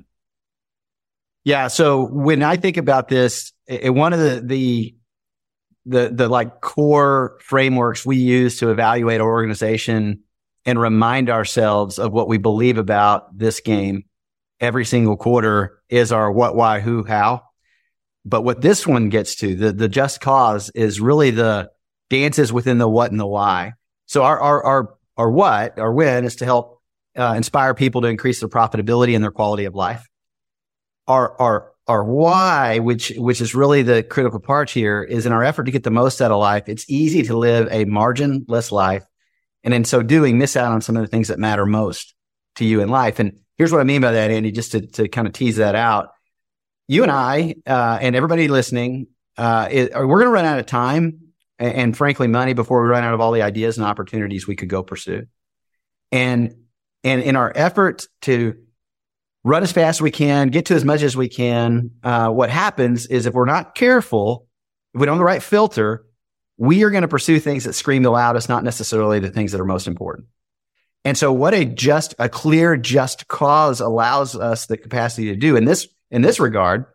Yeah. 1.43 1.67
So 1.67 2.05
when 2.05 2.43
I 2.43 2.55
think 2.57 2.77
about 2.77 3.07
this, 3.07 3.51
it, 3.67 3.93
one 3.93 4.13
of 4.13 4.19
the, 4.19 4.41
the, 4.43 4.95
the, 5.85 6.09
the 6.13 6.27
like 6.27 6.61
core 6.61 7.39
frameworks 7.41 8.05
we 8.05 8.17
use 8.17 8.59
to 8.59 8.69
evaluate 8.69 9.21
our 9.21 9.27
organization 9.27 10.21
and 10.65 10.79
remind 10.79 11.29
ourselves 11.29 11.97
of 11.97 12.11
what 12.11 12.27
we 12.27 12.37
believe 12.37 12.77
about 12.77 13.35
this 13.35 13.59
game 13.61 14.03
every 14.59 14.85
single 14.85 15.17
quarter 15.17 15.81
is 15.89 16.11
our 16.11 16.31
what, 16.31 16.55
why, 16.55 16.79
who, 16.79 17.03
how. 17.03 17.41
But 18.23 18.43
what 18.43 18.61
this 18.61 18.85
one 18.85 19.09
gets 19.09 19.35
to, 19.37 19.55
the, 19.55 19.71
the 19.71 19.89
just 19.89 20.21
cause 20.21 20.69
is 20.75 21.01
really 21.01 21.31
the 21.31 21.71
dances 22.11 22.53
within 22.53 22.77
the 22.77 22.87
what 22.87 23.09
and 23.09 23.19
the 23.19 23.25
why. 23.25 23.73
So 24.05 24.21
our, 24.21 24.39
our, 24.39 24.63
our, 24.63 24.95
our 25.17 25.31
what, 25.31 25.79
our 25.79 25.91
win 25.91 26.25
is 26.25 26.35
to 26.37 26.45
help 26.45 26.79
uh, 27.17 27.33
inspire 27.35 27.73
people 27.73 28.01
to 28.01 28.07
increase 28.07 28.41
their 28.41 28.49
profitability 28.49 29.15
and 29.15 29.23
their 29.23 29.31
quality 29.31 29.65
of 29.65 29.73
life 29.73 30.07
our, 31.07 31.39
our 31.41 31.71
our 31.87 32.03
why, 32.03 32.79
which 32.79 33.11
which 33.17 33.41
is 33.41 33.53
really 33.53 33.81
the 33.81 34.03
critical 34.03 34.39
part 34.39 34.69
here, 34.69 35.03
is 35.03 35.25
in 35.25 35.33
our 35.33 35.43
effort 35.43 35.65
to 35.65 35.71
get 35.71 35.83
the 35.83 35.91
most 35.91 36.21
out 36.21 36.31
of 36.31 36.39
life. 36.39 36.69
It's 36.69 36.89
easy 36.89 37.23
to 37.23 37.37
live 37.37 37.67
a 37.69 37.85
marginless 37.85 38.71
life, 38.71 39.03
and 39.63 39.73
in 39.73 39.83
so 39.83 40.01
doing, 40.01 40.37
miss 40.37 40.55
out 40.55 40.71
on 40.71 40.81
some 40.81 40.95
of 40.95 41.01
the 41.01 41.07
things 41.07 41.27
that 41.27 41.39
matter 41.39 41.65
most 41.65 42.13
to 42.55 42.65
you 42.65 42.81
in 42.81 42.89
life. 42.89 43.19
And 43.19 43.39
here's 43.57 43.71
what 43.71 43.81
I 43.81 43.83
mean 43.83 44.01
by 44.01 44.11
that, 44.11 44.31
Andy. 44.31 44.51
Just 44.51 44.71
to 44.73 44.85
to 44.87 45.09
kind 45.09 45.27
of 45.27 45.33
tease 45.33 45.57
that 45.57 45.75
out, 45.75 46.09
you 46.87 47.03
and 47.03 47.11
I 47.11 47.55
uh, 47.67 47.97
and 47.99 48.15
everybody 48.15 48.47
listening, 48.47 49.07
uh, 49.37 49.67
we're 49.71 49.91
going 49.91 50.25
to 50.25 50.29
run 50.29 50.45
out 50.45 50.59
of 50.59 50.67
time 50.67 51.33
and, 51.59 51.73
and 51.73 51.97
frankly 51.97 52.27
money 52.27 52.53
before 52.53 52.83
we 52.83 52.89
run 52.89 53.03
out 53.03 53.13
of 53.13 53.21
all 53.21 53.31
the 53.31 53.41
ideas 53.41 53.77
and 53.77 53.85
opportunities 53.85 54.47
we 54.47 54.55
could 54.55 54.69
go 54.69 54.83
pursue. 54.83 55.23
And 56.11 56.55
and 57.03 57.21
in 57.21 57.35
our 57.35 57.51
effort 57.53 58.07
to 58.21 58.55
run 59.43 59.63
as 59.63 59.71
fast 59.71 59.97
as 59.97 60.01
we 60.01 60.11
can, 60.11 60.49
get 60.49 60.67
to 60.67 60.75
as 60.75 60.85
much 60.85 61.01
as 61.01 61.17
we 61.17 61.27
can. 61.27 61.91
Uh, 62.03 62.29
what 62.29 62.49
happens 62.49 63.07
is 63.07 63.25
if 63.25 63.33
we're 63.33 63.45
not 63.45 63.75
careful, 63.75 64.47
if 64.93 64.99
we 64.99 65.05
don't 65.05 65.15
have 65.15 65.19
the 65.19 65.25
right 65.25 65.43
filter, 65.43 66.05
we 66.57 66.83
are 66.83 66.91
going 66.91 67.01
to 67.01 67.07
pursue 67.07 67.39
things 67.39 67.63
that 67.63 67.73
scream 67.73 68.03
the 68.03 68.11
loudest, 68.11 68.49
not 68.49 68.63
necessarily 68.63 69.19
the 69.19 69.31
things 69.31 69.51
that 69.51 69.61
are 69.61 69.65
most 69.65 69.87
important. 69.87 70.27
And 71.03 71.17
so 71.17 71.33
what 71.33 71.55
a 71.55 71.65
just, 71.65 72.13
a 72.19 72.29
clear, 72.29 72.77
just 72.77 73.27
cause 73.27 73.81
allows 73.81 74.35
us 74.35 74.67
the 74.67 74.77
capacity 74.77 75.29
to 75.29 75.35
do 75.35 75.55
in 75.55 75.65
this, 75.65 75.87
in 76.11 76.21
this 76.21 76.39
regard 76.39 76.85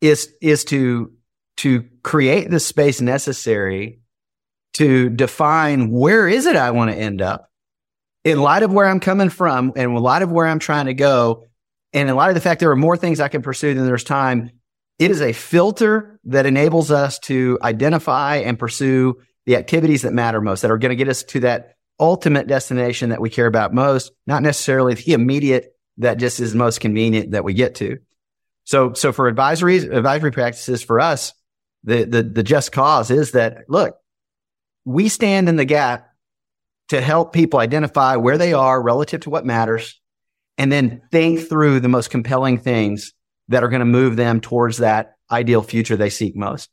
is, 0.00 0.32
is 0.40 0.64
to, 0.64 1.12
to 1.58 1.84
create 2.02 2.48
the 2.48 2.60
space 2.60 3.02
necessary 3.02 4.00
to 4.74 5.10
define 5.10 5.90
where 5.90 6.26
is 6.26 6.46
it 6.46 6.56
I 6.56 6.70
want 6.70 6.90
to 6.90 6.96
end 6.96 7.20
up 7.20 7.50
in 8.24 8.40
light 8.40 8.62
of 8.62 8.72
where 8.72 8.86
I'm 8.86 9.00
coming 9.00 9.30
from 9.30 9.72
and 9.76 9.90
in 9.90 9.94
light 9.94 10.22
of 10.22 10.30
where 10.30 10.46
I'm 10.46 10.58
trying 10.58 10.86
to 10.86 10.94
go, 10.94 11.46
and 11.92 12.08
in 12.08 12.16
light 12.16 12.28
of 12.28 12.34
the 12.34 12.40
fact 12.40 12.60
there 12.60 12.70
are 12.70 12.76
more 12.76 12.96
things 12.96 13.20
I 13.20 13.28
can 13.28 13.42
pursue 13.42 13.74
than 13.74 13.86
there's 13.86 14.04
time, 14.04 14.50
it 14.98 15.10
is 15.10 15.22
a 15.22 15.32
filter 15.32 16.18
that 16.24 16.46
enables 16.46 16.90
us 16.90 17.18
to 17.20 17.58
identify 17.62 18.36
and 18.36 18.58
pursue 18.58 19.18
the 19.46 19.56
activities 19.56 20.02
that 20.02 20.12
matter 20.12 20.40
most, 20.40 20.62
that 20.62 20.70
are 20.70 20.78
going 20.78 20.90
to 20.90 20.96
get 20.96 21.08
us 21.08 21.22
to 21.22 21.40
that 21.40 21.76
ultimate 22.00 22.46
destination 22.46 23.10
that 23.10 23.20
we 23.20 23.30
care 23.30 23.46
about 23.46 23.72
most, 23.72 24.12
not 24.26 24.42
necessarily 24.42 24.94
the 24.94 25.12
immediate 25.12 25.74
that 25.98 26.18
just 26.18 26.40
is 26.40 26.54
most 26.54 26.80
convenient 26.80 27.32
that 27.32 27.44
we 27.44 27.54
get 27.54 27.76
to. 27.76 27.98
So, 28.64 28.92
so 28.92 29.12
for 29.12 29.32
advisories, 29.32 29.90
advisory 29.90 30.30
practices 30.30 30.82
for 30.82 31.00
us, 31.00 31.32
the, 31.84 32.04
the, 32.04 32.22
the 32.22 32.42
just 32.42 32.72
cause 32.72 33.10
is 33.10 33.32
that 33.32 33.64
look, 33.68 33.96
we 34.84 35.08
stand 35.08 35.48
in 35.48 35.56
the 35.56 35.64
gap 35.64 36.07
to 36.88 37.00
help 37.00 37.32
people 37.32 37.60
identify 37.60 38.16
where 38.16 38.38
they 38.38 38.52
are 38.52 38.80
relative 38.80 39.20
to 39.20 39.30
what 39.30 39.44
matters 39.44 40.00
and 40.56 40.72
then 40.72 41.02
think 41.10 41.40
through 41.40 41.80
the 41.80 41.88
most 41.88 42.10
compelling 42.10 42.58
things 42.58 43.12
that 43.48 43.62
are 43.62 43.68
going 43.68 43.80
to 43.80 43.86
move 43.86 44.16
them 44.16 44.40
towards 44.40 44.78
that 44.78 45.16
ideal 45.30 45.62
future 45.62 45.96
they 45.96 46.10
seek 46.10 46.36
most. 46.36 46.70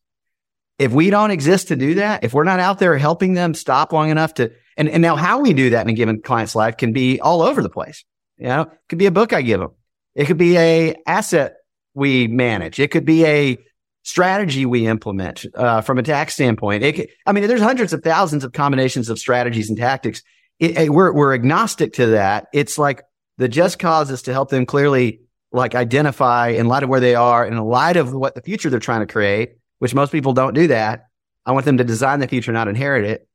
If 0.77 0.91
we 0.91 1.09
don't 1.09 1.31
exist 1.31 1.69
to 1.69 1.75
do 1.75 1.95
that, 1.95 2.23
if 2.23 2.33
we're 2.33 2.43
not 2.43 2.59
out 2.59 2.79
there 2.79 2.97
helping 2.97 3.33
them 3.33 3.53
stop 3.53 3.93
long 3.93 4.09
enough 4.09 4.33
to, 4.35 4.51
and, 4.75 4.89
and 4.89 5.01
now 5.01 5.15
how 5.15 5.39
we 5.39 5.53
do 5.53 5.69
that 5.69 5.85
in 5.85 5.89
a 5.89 5.93
given 5.93 6.21
client's 6.21 6.55
life 6.55 6.75
can 6.75 6.91
be 6.91 7.19
all 7.21 7.41
over 7.41 7.61
the 7.61 7.69
place. 7.69 8.03
You 8.37 8.47
know, 8.47 8.61
it 8.63 8.69
could 8.89 8.99
be 8.99 9.05
a 9.05 9.11
book 9.11 9.31
I 9.31 9.41
give 9.41 9.61
them. 9.61 9.71
It 10.15 10.25
could 10.25 10.37
be 10.37 10.57
a 10.57 10.95
asset 11.07 11.55
we 11.93 12.27
manage. 12.27 12.79
It 12.79 12.91
could 12.91 13.05
be 13.05 13.25
a 13.25 13.57
strategy 14.05 14.67
we 14.67 14.85
implement 14.85 15.45
uh, 15.55 15.81
from 15.81 15.97
a 15.97 16.03
tax 16.03 16.35
standpoint. 16.35 16.83
It, 16.83 17.09
I 17.25 17.31
mean, 17.31 17.47
there's 17.47 17.61
hundreds 17.61 17.91
of 17.91 18.03
thousands 18.03 18.43
of 18.43 18.53
combinations 18.53 19.09
of 19.09 19.19
strategies 19.19 19.67
and 19.67 19.77
tactics. 19.77 20.21
It, 20.59 20.77
it, 20.77 20.93
we're 20.93 21.11
we're 21.11 21.33
agnostic 21.33 21.93
to 21.93 22.05
that. 22.07 22.47
It's 22.53 22.77
like 22.77 23.03
the 23.37 23.49
just 23.49 23.79
cause 23.79 24.11
is 24.11 24.21
to 24.23 24.31
help 24.31 24.49
them 24.49 24.65
clearly 24.65 25.21
like 25.51 25.73
identify 25.73 26.49
in 26.49 26.67
light 26.67 26.83
of 26.83 26.89
where 26.89 26.99
they 26.99 27.15
are 27.15 27.43
and 27.43 27.55
in 27.55 27.63
light 27.63 27.97
of 27.97 28.13
what 28.13 28.35
the 28.35 28.41
future 28.41 28.69
they're 28.69 28.79
trying 28.79 29.05
to 29.05 29.11
create, 29.11 29.55
which 29.79 29.95
most 29.95 30.11
people 30.11 30.33
don't 30.33 30.53
do 30.53 30.67
that. 30.67 31.07
I 31.45 31.51
want 31.51 31.65
them 31.65 31.77
to 31.77 31.83
design 31.83 32.19
the 32.19 32.27
future, 32.27 32.51
not 32.51 32.67
inherit 32.67 33.05
it. 33.05 33.27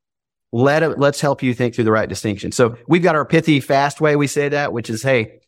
Let 0.53 0.83
it, 0.83 0.99
let's 0.99 1.21
help 1.21 1.43
you 1.43 1.53
think 1.55 1.75
through 1.75 1.85
the 1.85 1.93
right 1.93 2.09
distinction. 2.09 2.53
So 2.53 2.77
we've 2.89 3.03
got 3.03 3.15
our 3.15 3.25
pithy, 3.25 3.61
fast 3.61 4.01
way 4.01 4.17
we 4.17 4.27
say 4.27 4.49
that, 4.49 4.73
which 4.73 4.91
is, 4.91 5.03
hey, 5.03 5.41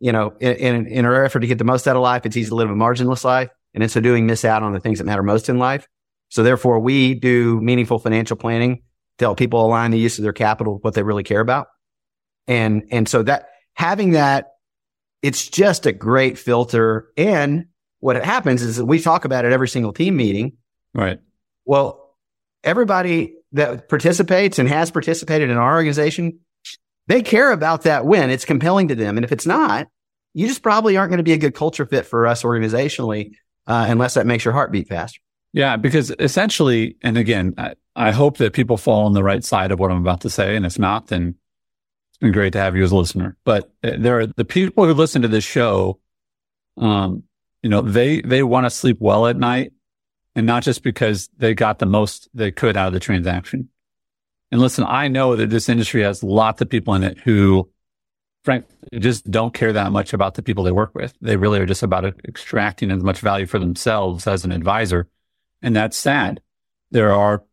you 0.00 0.12
know, 0.12 0.34
in, 0.40 0.56
in, 0.56 0.86
in 0.86 1.04
our 1.04 1.24
effort 1.24 1.40
to 1.40 1.46
get 1.46 1.58
the 1.58 1.64
most 1.64 1.86
out 1.86 1.96
of 1.96 2.02
life, 2.02 2.26
it's 2.26 2.36
easy 2.36 2.48
to 2.48 2.54
live 2.54 2.70
a 2.70 2.74
marginless 2.74 3.24
life 3.24 3.50
and 3.74 3.82
in 3.82 3.88
so 3.88 4.00
doing 4.00 4.26
miss 4.26 4.44
out 4.44 4.62
on 4.62 4.72
the 4.72 4.80
things 4.80 4.98
that 4.98 5.04
matter 5.04 5.22
most 5.22 5.48
in 5.48 5.58
life. 5.58 5.86
So 6.28 6.42
therefore 6.42 6.78
we 6.80 7.14
do 7.14 7.60
meaningful 7.60 7.98
financial 7.98 8.36
planning 8.36 8.82
to 9.18 9.24
help 9.24 9.38
people 9.38 9.64
align 9.64 9.90
the 9.90 9.98
use 9.98 10.18
of 10.18 10.22
their 10.22 10.32
capital 10.32 10.74
with 10.74 10.84
what 10.84 10.94
they 10.94 11.02
really 11.02 11.22
care 11.22 11.40
about. 11.40 11.68
And, 12.46 12.84
and 12.90 13.08
so 13.08 13.22
that 13.24 13.48
having 13.74 14.12
that, 14.12 14.52
it's 15.22 15.48
just 15.48 15.86
a 15.86 15.92
great 15.92 16.38
filter. 16.38 17.08
And 17.16 17.66
what 18.00 18.22
happens 18.24 18.62
is 18.62 18.76
that 18.76 18.86
we 18.86 19.00
talk 19.00 19.24
about 19.24 19.44
it 19.44 19.52
every 19.52 19.68
single 19.68 19.92
team 19.92 20.16
meeting. 20.16 20.52
Right. 20.94 21.20
Well, 21.64 22.16
everybody 22.62 23.34
that 23.52 23.88
participates 23.88 24.58
and 24.58 24.68
has 24.68 24.90
participated 24.90 25.50
in 25.50 25.56
our 25.56 25.74
organization, 25.74 26.40
they 27.06 27.22
care 27.22 27.50
about 27.50 27.82
that 27.82 28.04
win. 28.04 28.30
It's 28.30 28.44
compelling 28.44 28.88
to 28.88 28.94
them. 28.94 29.16
And 29.16 29.24
if 29.24 29.32
it's 29.32 29.46
not, 29.46 29.88
you 30.34 30.46
just 30.46 30.62
probably 30.62 30.96
aren't 30.96 31.10
going 31.10 31.18
to 31.18 31.24
be 31.24 31.32
a 31.32 31.38
good 31.38 31.54
culture 31.54 31.86
fit 31.86 32.06
for 32.06 32.26
us 32.26 32.42
organizationally 32.42 33.32
uh, 33.68 33.86
unless 33.88 34.14
that 34.14 34.26
makes 34.26 34.44
your 34.44 34.54
heart 34.54 34.72
beat 34.72 34.88
faster. 34.88 35.20
Yeah, 35.52 35.76
because 35.76 36.10
essentially, 36.18 36.96
and 37.02 37.16
again, 37.16 37.54
I, 37.56 37.74
I, 37.94 38.10
hope 38.10 38.38
that 38.38 38.52
people 38.52 38.76
fall 38.76 39.06
on 39.06 39.12
the 39.12 39.22
right 39.22 39.42
side 39.42 39.72
of 39.72 39.78
what 39.78 39.90
I'm 39.90 39.98
about 39.98 40.22
to 40.22 40.30
say. 40.30 40.56
And 40.56 40.66
if 40.66 40.78
not, 40.78 41.06
then 41.06 41.36
it's 42.10 42.18
been 42.18 42.32
great 42.32 42.52
to 42.52 42.58
have 42.58 42.76
you 42.76 42.84
as 42.84 42.92
a 42.92 42.96
listener. 42.96 43.36
But 43.44 43.70
uh, 43.82 43.92
there 43.98 44.20
are 44.20 44.26
the 44.26 44.44
people 44.44 44.84
who 44.84 44.92
listen 44.92 45.22
to 45.22 45.28
this 45.28 45.44
show. 45.44 46.00
Um, 46.76 47.24
you 47.62 47.70
know, 47.70 47.80
they 47.80 48.20
they 48.20 48.42
want 48.42 48.66
to 48.66 48.70
sleep 48.70 48.98
well 49.00 49.26
at 49.26 49.36
night, 49.36 49.72
and 50.34 50.46
not 50.46 50.62
just 50.62 50.82
because 50.82 51.28
they 51.38 51.54
got 51.54 51.78
the 51.78 51.86
most 51.86 52.28
they 52.34 52.50
could 52.50 52.76
out 52.76 52.88
of 52.88 52.92
the 52.92 53.00
transaction. 53.00 53.68
And 54.50 54.60
listen, 54.60 54.84
I 54.86 55.08
know 55.08 55.36
that 55.36 55.50
this 55.50 55.68
industry 55.68 56.02
has 56.02 56.22
lots 56.22 56.60
of 56.60 56.68
people 56.70 56.94
in 56.94 57.02
it 57.02 57.18
who 57.18 57.70
frankly 58.48 58.74
just 58.98 59.30
don't 59.30 59.52
care 59.52 59.74
that 59.74 59.92
much 59.92 60.14
about 60.14 60.32
the 60.32 60.42
people 60.42 60.64
they 60.64 60.72
work 60.72 60.94
with. 60.94 61.12
They 61.20 61.36
really 61.36 61.60
are 61.60 61.66
just 61.66 61.82
about 61.82 62.06
extracting 62.26 62.90
as 62.90 63.02
much 63.02 63.20
value 63.20 63.44
for 63.44 63.58
themselves 63.58 64.26
as 64.26 64.42
an 64.46 64.52
advisor. 64.52 65.06
And 65.60 65.76
that's 65.76 65.98
sad. 65.98 66.40
There 66.90 67.12
are 67.12 67.44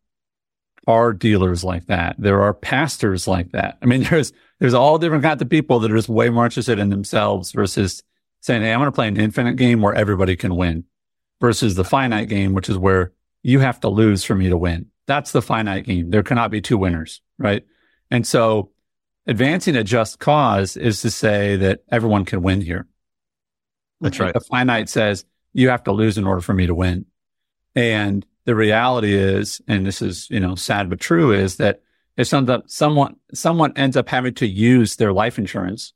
are 0.86 1.12
dealers 1.12 1.62
like 1.62 1.86
that. 1.88 2.16
There 2.18 2.40
are 2.40 2.54
pastors 2.54 3.28
like 3.28 3.52
that. 3.52 3.76
I 3.82 3.86
mean, 3.86 4.04
there's, 4.10 4.32
there's 4.58 4.72
all 4.72 4.96
different 4.96 5.22
kinds 5.22 5.42
of 5.42 5.50
people 5.50 5.80
that 5.80 5.92
are 5.92 5.96
just 5.96 6.08
way 6.08 6.30
more 6.30 6.46
interested 6.46 6.78
in 6.78 6.88
themselves 6.88 7.52
versus 7.52 8.02
saying, 8.40 8.62
Hey, 8.62 8.72
I'm 8.72 8.78
going 8.78 8.86
to 8.86 8.92
play 8.92 9.08
an 9.08 9.20
infinite 9.20 9.56
game 9.56 9.82
where 9.82 9.94
everybody 9.94 10.34
can 10.34 10.56
win 10.56 10.84
versus 11.42 11.74
the 11.74 11.84
finite 11.84 12.30
game, 12.30 12.54
which 12.54 12.70
is 12.70 12.78
where 12.78 13.12
you 13.42 13.60
have 13.60 13.80
to 13.80 13.90
lose 13.90 14.24
for 14.24 14.34
me 14.34 14.48
to 14.48 14.56
win. 14.56 14.86
That's 15.06 15.32
the 15.32 15.42
finite 15.42 15.84
game. 15.84 16.08
There 16.08 16.22
cannot 16.22 16.50
be 16.50 16.62
two 16.62 16.78
winners. 16.78 17.20
Right. 17.38 17.66
And 18.10 18.26
so 18.26 18.70
advancing 19.26 19.76
a 19.76 19.84
just 19.84 20.18
cause 20.18 20.76
is 20.76 21.02
to 21.02 21.10
say 21.10 21.56
that 21.56 21.80
everyone 21.90 22.24
can 22.24 22.42
win 22.42 22.60
here. 22.60 22.86
That's 24.00 24.20
right. 24.20 24.34
The 24.34 24.40
finite 24.40 24.88
says 24.88 25.24
you 25.52 25.70
have 25.70 25.84
to 25.84 25.92
lose 25.92 26.18
in 26.18 26.26
order 26.26 26.40
for 26.40 26.52
me 26.52 26.66
to 26.66 26.74
win. 26.74 27.06
And 27.74 28.24
the 28.44 28.54
reality 28.54 29.14
is, 29.14 29.60
and 29.66 29.86
this 29.86 30.02
is, 30.02 30.28
you 30.30 30.40
know, 30.40 30.54
sad 30.54 30.88
but 30.90 31.00
true 31.00 31.32
is 31.32 31.56
that 31.56 31.80
if 32.16 32.26
someone, 32.26 32.62
someone, 32.66 33.16
someone 33.34 33.72
ends 33.76 33.96
up 33.96 34.08
having 34.08 34.34
to 34.34 34.46
use 34.46 34.96
their 34.96 35.12
life 35.12 35.38
insurance, 35.38 35.92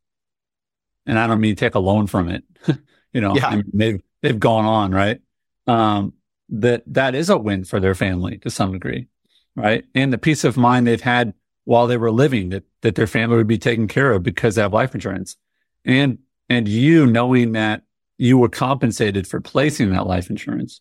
and 1.07 1.19
I 1.19 1.27
don't 1.27 1.41
mean 1.41 1.57
take 1.57 1.75
a 1.75 1.79
loan 1.79 2.07
from 2.07 2.29
it, 2.29 2.45
you 3.13 3.21
know, 3.21 3.35
yeah. 3.35 3.47
I 3.47 3.57
mean, 3.57 3.71
they've, 3.73 4.03
they've 4.23 4.39
gone 4.39 4.65
on, 4.65 4.93
right? 4.93 5.21
Um, 5.67 6.15
that, 6.51 6.83
that 6.87 7.15
is 7.15 7.31
a 7.31 7.39
win 7.39 7.65
for 7.65 7.81
their 7.81 7.95
family 7.95 8.39
to 8.39 8.51
some 8.51 8.73
degree, 8.73 9.09
right? 9.55 9.85
And 9.95 10.13
the 10.13 10.19
peace 10.19 10.45
of 10.45 10.57
mind 10.57 10.87
they've 10.87 11.01
had 11.01 11.33
while 11.65 11.87
they 11.87 11.97
were 11.97 12.11
living 12.11 12.51
that, 12.51 12.65
that 12.83 12.95
their 12.95 13.07
family 13.07 13.37
would 13.37 13.47
be 13.47 13.59
taken 13.59 13.89
care 13.89 14.13
of 14.13 14.23
because 14.23 14.55
they 14.55 14.63
have 14.63 14.73
life 14.73 14.95
insurance. 14.95 15.37
And, 15.85 16.19
and 16.49 16.67
you 16.69 17.07
knowing 17.07 17.53
that 17.53 17.83
you 18.19 18.39
were 18.39 18.49
compensated 18.49 19.27
for 19.27 19.41
placing 19.41 19.91
that 19.91 20.07
life 20.07 20.31
insurance. 20.31 20.81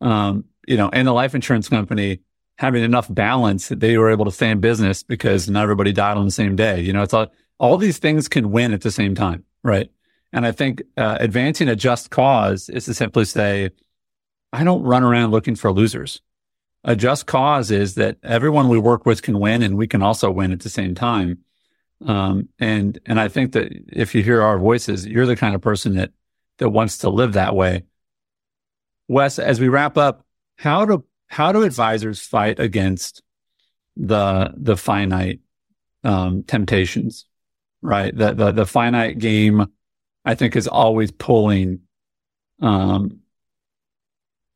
Um, 0.00 0.44
you 0.66 0.76
know, 0.76 0.88
and 0.92 1.06
the 1.06 1.12
life 1.12 1.34
insurance 1.34 1.68
company 1.68 2.20
having 2.58 2.82
enough 2.82 3.12
balance 3.12 3.68
that 3.68 3.80
they 3.80 3.96
were 3.98 4.10
able 4.10 4.24
to 4.24 4.30
stay 4.30 4.50
in 4.50 4.60
business 4.60 5.02
because 5.02 5.48
not 5.48 5.62
everybody 5.62 5.92
died 5.92 6.16
on 6.16 6.24
the 6.24 6.30
same 6.30 6.56
day. 6.56 6.80
You 6.80 6.92
know, 6.92 7.02
it's 7.02 7.14
all, 7.14 7.28
all 7.58 7.76
these 7.76 7.98
things 7.98 8.28
can 8.28 8.50
win 8.50 8.72
at 8.72 8.80
the 8.80 8.90
same 8.90 9.14
time. 9.14 9.44
Right. 9.62 9.90
And 10.32 10.46
I 10.46 10.52
think, 10.52 10.82
uh, 10.96 11.18
advancing 11.20 11.68
a 11.68 11.76
just 11.76 12.10
cause 12.10 12.68
is 12.68 12.84
to 12.86 12.94
simply 12.94 13.24
say, 13.24 13.70
I 14.52 14.64
don't 14.64 14.82
run 14.82 15.02
around 15.02 15.30
looking 15.30 15.56
for 15.56 15.72
losers 15.72 16.20
a 16.84 16.94
just 16.94 17.26
cause 17.26 17.70
is 17.70 17.96
that 17.96 18.16
everyone 18.22 18.68
we 18.68 18.78
work 18.78 19.04
with 19.04 19.22
can 19.22 19.38
win 19.38 19.62
and 19.62 19.76
we 19.76 19.86
can 19.86 20.02
also 20.02 20.30
win 20.30 20.52
at 20.52 20.60
the 20.60 20.70
same 20.70 20.94
time. 20.94 21.38
Um, 22.06 22.48
and, 22.58 22.98
and 23.06 23.18
I 23.18 23.28
think 23.28 23.52
that 23.52 23.72
if 23.88 24.14
you 24.14 24.22
hear 24.22 24.42
our 24.42 24.58
voices, 24.58 25.06
you're 25.06 25.26
the 25.26 25.36
kind 25.36 25.54
of 25.54 25.60
person 25.60 25.96
that, 25.96 26.12
that 26.58 26.70
wants 26.70 26.98
to 26.98 27.10
live 27.10 27.32
that 27.32 27.56
way. 27.56 27.84
Wes, 29.08 29.38
as 29.38 29.58
we 29.58 29.68
wrap 29.68 29.96
up, 29.96 30.24
how 30.56 30.84
do, 30.84 31.04
how 31.26 31.50
do 31.52 31.62
advisors 31.62 32.20
fight 32.20 32.60
against 32.60 33.22
the, 33.96 34.52
the 34.56 34.76
finite, 34.76 35.40
um, 36.04 36.44
temptations, 36.44 37.26
right? 37.82 38.16
The, 38.16 38.34
the, 38.34 38.52
the 38.52 38.66
finite 38.66 39.18
game, 39.18 39.66
I 40.24 40.34
think 40.34 40.54
is 40.54 40.68
always 40.68 41.10
pulling 41.10 41.80
um, 42.60 43.20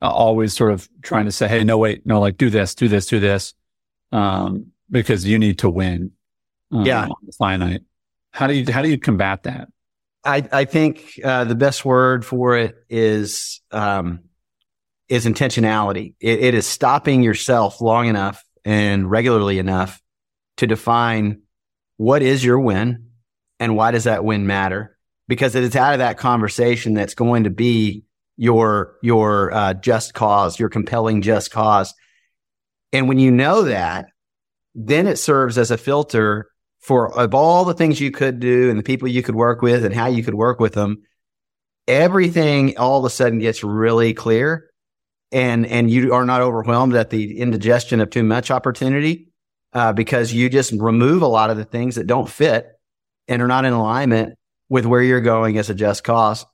always 0.08 0.54
sort 0.54 0.72
of 0.72 0.88
trying 1.02 1.26
to 1.26 1.32
say, 1.32 1.48
Hey, 1.48 1.64
no, 1.64 1.78
wait, 1.78 2.04
no, 2.04 2.20
like 2.20 2.36
do 2.36 2.50
this, 2.50 2.74
do 2.74 2.88
this, 2.88 3.06
do 3.06 3.20
this. 3.20 3.54
Um, 4.10 4.72
because 4.90 5.24
you 5.24 5.38
need 5.38 5.60
to 5.60 5.70
win. 5.70 6.12
Um, 6.70 6.84
yeah. 6.84 7.08
finite. 7.38 7.82
How 8.30 8.46
do 8.46 8.54
you, 8.54 8.70
how 8.70 8.82
do 8.82 8.88
you 8.88 8.98
combat 8.98 9.44
that? 9.44 9.68
I, 10.24 10.46
I 10.52 10.64
think, 10.64 11.18
uh, 11.22 11.44
the 11.44 11.54
best 11.54 11.84
word 11.84 12.24
for 12.24 12.56
it 12.56 12.76
is, 12.88 13.60
um, 13.70 14.20
is 15.08 15.26
intentionality. 15.26 16.14
It, 16.20 16.40
it 16.40 16.54
is 16.54 16.66
stopping 16.66 17.22
yourself 17.22 17.80
long 17.80 18.06
enough 18.06 18.44
and 18.64 19.10
regularly 19.10 19.58
enough 19.58 20.00
to 20.58 20.66
define 20.66 21.42
what 21.96 22.22
is 22.22 22.44
your 22.44 22.58
win 22.58 23.08
and 23.60 23.76
why 23.76 23.90
does 23.90 24.04
that 24.04 24.24
win 24.24 24.46
matter? 24.46 24.96
Because 25.28 25.54
it 25.54 25.62
is 25.62 25.76
out 25.76 25.92
of 25.92 25.98
that 25.98 26.18
conversation 26.18 26.94
that's 26.94 27.14
going 27.14 27.44
to 27.44 27.50
be 27.50 28.04
your 28.42 28.96
your 29.02 29.54
uh, 29.54 29.72
just 29.72 30.14
cause, 30.14 30.58
your 30.58 30.68
compelling 30.68 31.22
just 31.22 31.52
cause. 31.52 31.94
And 32.92 33.06
when 33.06 33.20
you 33.20 33.30
know 33.30 33.62
that, 33.62 34.06
then 34.74 35.06
it 35.06 35.20
serves 35.20 35.58
as 35.58 35.70
a 35.70 35.78
filter 35.78 36.50
for 36.80 37.16
of 37.16 37.34
all 37.34 37.64
the 37.64 37.72
things 37.72 38.00
you 38.00 38.10
could 38.10 38.40
do 38.40 38.68
and 38.68 38.76
the 38.76 38.82
people 38.82 39.06
you 39.06 39.22
could 39.22 39.36
work 39.36 39.62
with 39.62 39.84
and 39.84 39.94
how 39.94 40.08
you 40.08 40.24
could 40.24 40.34
work 40.34 40.58
with 40.58 40.72
them. 40.72 41.02
Everything 41.86 42.76
all 42.78 42.98
of 42.98 43.04
a 43.04 43.10
sudden 43.10 43.38
gets 43.38 43.62
really 43.62 44.12
clear 44.12 44.72
and 45.30 45.64
and 45.64 45.88
you 45.88 46.12
are 46.12 46.26
not 46.26 46.40
overwhelmed 46.40 46.96
at 46.96 47.10
the 47.10 47.38
indigestion 47.38 48.00
of 48.00 48.10
too 48.10 48.24
much 48.24 48.50
opportunity 48.50 49.28
uh, 49.72 49.92
because 49.92 50.32
you 50.32 50.48
just 50.48 50.72
remove 50.72 51.22
a 51.22 51.28
lot 51.28 51.50
of 51.50 51.56
the 51.56 51.64
things 51.64 51.94
that 51.94 52.08
don't 52.08 52.28
fit 52.28 52.66
and 53.28 53.40
are 53.40 53.46
not 53.46 53.64
in 53.64 53.72
alignment 53.72 54.36
with 54.68 54.84
where 54.84 55.00
you're 55.00 55.20
going 55.20 55.58
as 55.58 55.70
a 55.70 55.76
just 55.76 56.02
cause. 56.02 56.44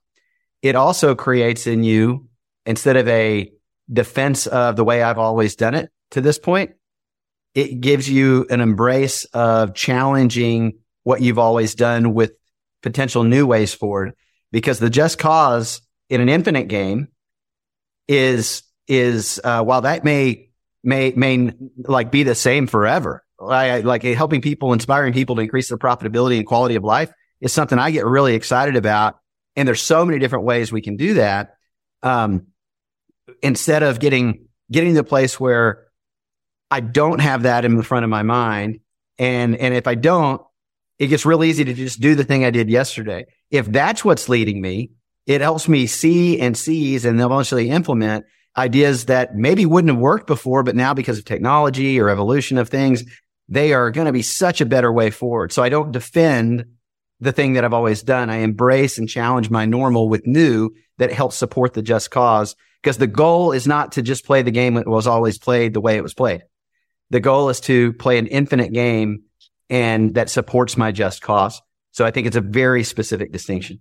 It 0.62 0.75
also 0.75 1.14
creates 1.14 1.66
in 1.66 1.85
you, 1.85 2.29
instead 2.66 2.97
of 2.97 3.09
a 3.09 3.53
defense 3.90 4.47
of 4.47 4.77
the 4.77 4.85
way 4.85 5.03
I've 5.03 5.18
always 5.18 5.57
done 5.57 5.75
it 5.75 5.90
to 6.11 6.21
this 6.21 6.38
point, 6.38 6.73
it 7.55 7.81
gives 7.81 8.09
you 8.09 8.47
an 8.51 8.61
embrace 8.61 9.25
of 9.27 9.75
challenging 9.75 10.79
what 11.03 11.23
you've 11.23 11.38
always 11.38 11.75
done 11.75 12.14
with 12.14 12.33
potential 12.83 13.25
new 13.25 13.47
ways 13.47 13.73
forward. 13.73 14.12
Because 14.51 14.79
the 14.79 14.90
just 14.90 15.18
cause 15.18 15.81
in 16.09 16.21
an 16.21 16.29
infinite 16.29 16.68
game 16.68 17.09
is, 18.07 18.62
is, 18.87 19.40
uh, 19.44 19.62
while 19.62 19.83
that 19.83 20.05
may, 20.05 20.51
may, 20.83 21.12
may 21.12 21.53
like 21.77 22.11
be 22.11 22.23
the 22.23 22.35
same 22.35 22.66
forever, 22.66 23.25
I, 23.40 23.81
like 23.81 24.03
helping 24.03 24.40
people, 24.40 24.73
inspiring 24.73 25.12
people 25.12 25.37
to 25.37 25.42
increase 25.42 25.68
their 25.68 25.79
profitability 25.79 26.38
and 26.38 26.47
quality 26.47 26.75
of 26.75 26.85
life 26.85 27.12
is 27.40 27.53
something 27.53 27.79
I 27.79 27.90
get 27.90 28.05
really 28.05 28.35
excited 28.35 28.77
about. 28.77 29.18
And 29.59 29.66
there's 29.66 29.83
so 29.83 30.05
many 30.05 30.21
different 30.21 30.44
ways 30.44 30.71
we 30.71 30.81
can 30.81 30.97
do 30.97 31.14
that. 31.14 31.57
Um, 32.03 32.47
instead 33.42 33.83
of 33.83 33.99
getting, 33.99 34.47
getting 34.71 34.90
to 34.90 35.03
the 35.03 35.05
place 35.05 35.38
where 35.40 35.88
I 36.71 36.79
don't 36.79 37.18
have 37.18 37.42
that 37.42 37.64
in 37.64 37.77
the 37.77 37.83
front 37.83 38.05
of 38.05 38.11
my 38.11 38.23
mind. 38.23 38.79
And, 39.18 39.57
and 39.57 39.75
if 39.75 39.88
I 39.88 39.97
don't, 39.97 40.40
it 41.01 41.09
gets 41.09 41.27
real 41.27 41.42
easy 41.42 41.64
to 41.64 41.75
just 41.75 42.01
do 42.01 42.14
the 42.14 42.23
thing 42.23 42.44
I 42.44 42.51
did 42.51 42.71
yesterday. 42.71 43.27
If 43.51 43.66
that's 43.66 44.05
what's 44.05 44.29
leading 44.29 44.61
me, 44.61 44.92
it 45.27 45.40
helps 45.40 45.68
me 45.68 45.88
see 45.88 46.38
and 46.38 46.57
seize 46.57 47.05
and 47.05 47.21
eventually 47.21 47.71
implement 47.71 48.27
ideas 48.57 49.07
that 49.07 49.35
maybe 49.35 49.66
wouldn't 49.66 49.92
have 49.92 50.01
worked 50.01 50.29
before, 50.29 50.62
but 50.62 50.77
now 50.77 50.94
because 50.94 51.18
of 51.18 51.25
technology 51.25 52.01
or 52.01 52.09
evolution 52.09 52.59
of 52.59 52.68
things, 52.68 53.05
they 53.49 53.73
are 53.73 53.90
going 53.90 54.07
to 54.07 54.12
be 54.12 54.23
such 54.23 54.61
a 54.61 54.66
better 54.66 54.92
way 54.92 55.11
forward. 55.11 55.53
So 55.53 55.64
I 55.64 55.68
don't 55.68 55.90
defend 55.90 56.64
the 57.21 57.33
thing 57.33 57.55
that 57.55 57.65
I've 57.65 57.75
always 57.75 58.03
done. 58.03 58.31
I 58.31 58.37
embrace 58.37 58.99
and 58.99 59.09
challenge 59.09 59.51
my 59.51 59.65
normal 59.65 60.09
with 60.09 60.27
new 60.27 60.71
that 60.99 61.13
helps 61.13 61.37
support 61.37 61.75
the 61.75 61.83
just 61.83 62.11
cause 62.11 62.55
because 62.83 62.99
the 62.99 63.07
goal 63.07 63.53
is 63.53 63.67
not 63.67 63.93
to 63.93 64.03
just 64.03 64.25
play 64.25 64.43
the 64.43 64.51
game 64.51 64.75
that 64.75 64.87
was 64.87 65.07
always 65.07 65.39
played 65.39 65.75
the 65.75 65.81
way 65.81 65.97
it 65.97 66.03
was 66.03 66.15
played. 66.15 66.43
The 67.11 67.21
goal 67.21 67.49
is 67.49 67.61
to 67.61 67.93
play 67.95 68.19
an 68.19 68.27
infinite 68.27 68.73
game 68.73 69.23
and 69.71 70.15
that 70.15 70.31
supports 70.31 70.77
my 70.77 70.93
just 70.93 71.23
cause. 71.23 71.61
So 71.93 72.05
I 72.05 72.11
think 72.11 72.27
it's 72.27 72.37
a 72.37 72.41
very 72.41 72.85
specific 72.85 73.33
distinction. 73.33 73.81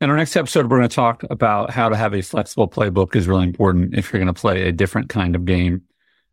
In 0.00 0.10
our 0.10 0.16
next 0.16 0.34
episode, 0.36 0.68
we're 0.68 0.78
going 0.78 0.88
to 0.88 0.94
talk 0.94 1.24
about 1.30 1.70
how 1.70 1.88
to 1.88 1.96
have 1.96 2.14
a 2.14 2.22
flexible 2.22 2.68
playbook 2.68 3.14
is 3.14 3.28
really 3.28 3.44
important 3.44 3.94
if 3.94 4.12
you're 4.12 4.18
going 4.18 4.32
to 4.32 4.40
play 4.40 4.66
a 4.66 4.72
different 4.72 5.08
kind 5.08 5.36
of 5.36 5.44
game 5.44 5.82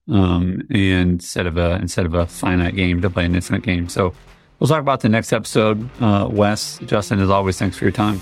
um, 0.07 0.63
instead 0.71 1.45
of 1.45 1.57
a 1.57 1.75
instead 1.75 2.07
of 2.07 2.15
a 2.15 2.25
finite 2.25 2.75
game 2.75 3.01
to 3.01 3.09
play 3.09 3.25
an 3.25 3.35
infinite 3.35 3.61
game. 3.61 3.87
So 3.87 4.13
we'll 4.59 4.67
talk 4.67 4.81
about 4.81 5.01
the 5.01 5.09
next 5.09 5.33
episode. 5.33 5.89
Uh, 6.01 6.27
Wes, 6.31 6.79
Justin, 6.85 7.19
as 7.19 7.29
always, 7.29 7.57
thanks 7.57 7.77
for 7.77 7.85
your 7.85 7.91
time. 7.91 8.21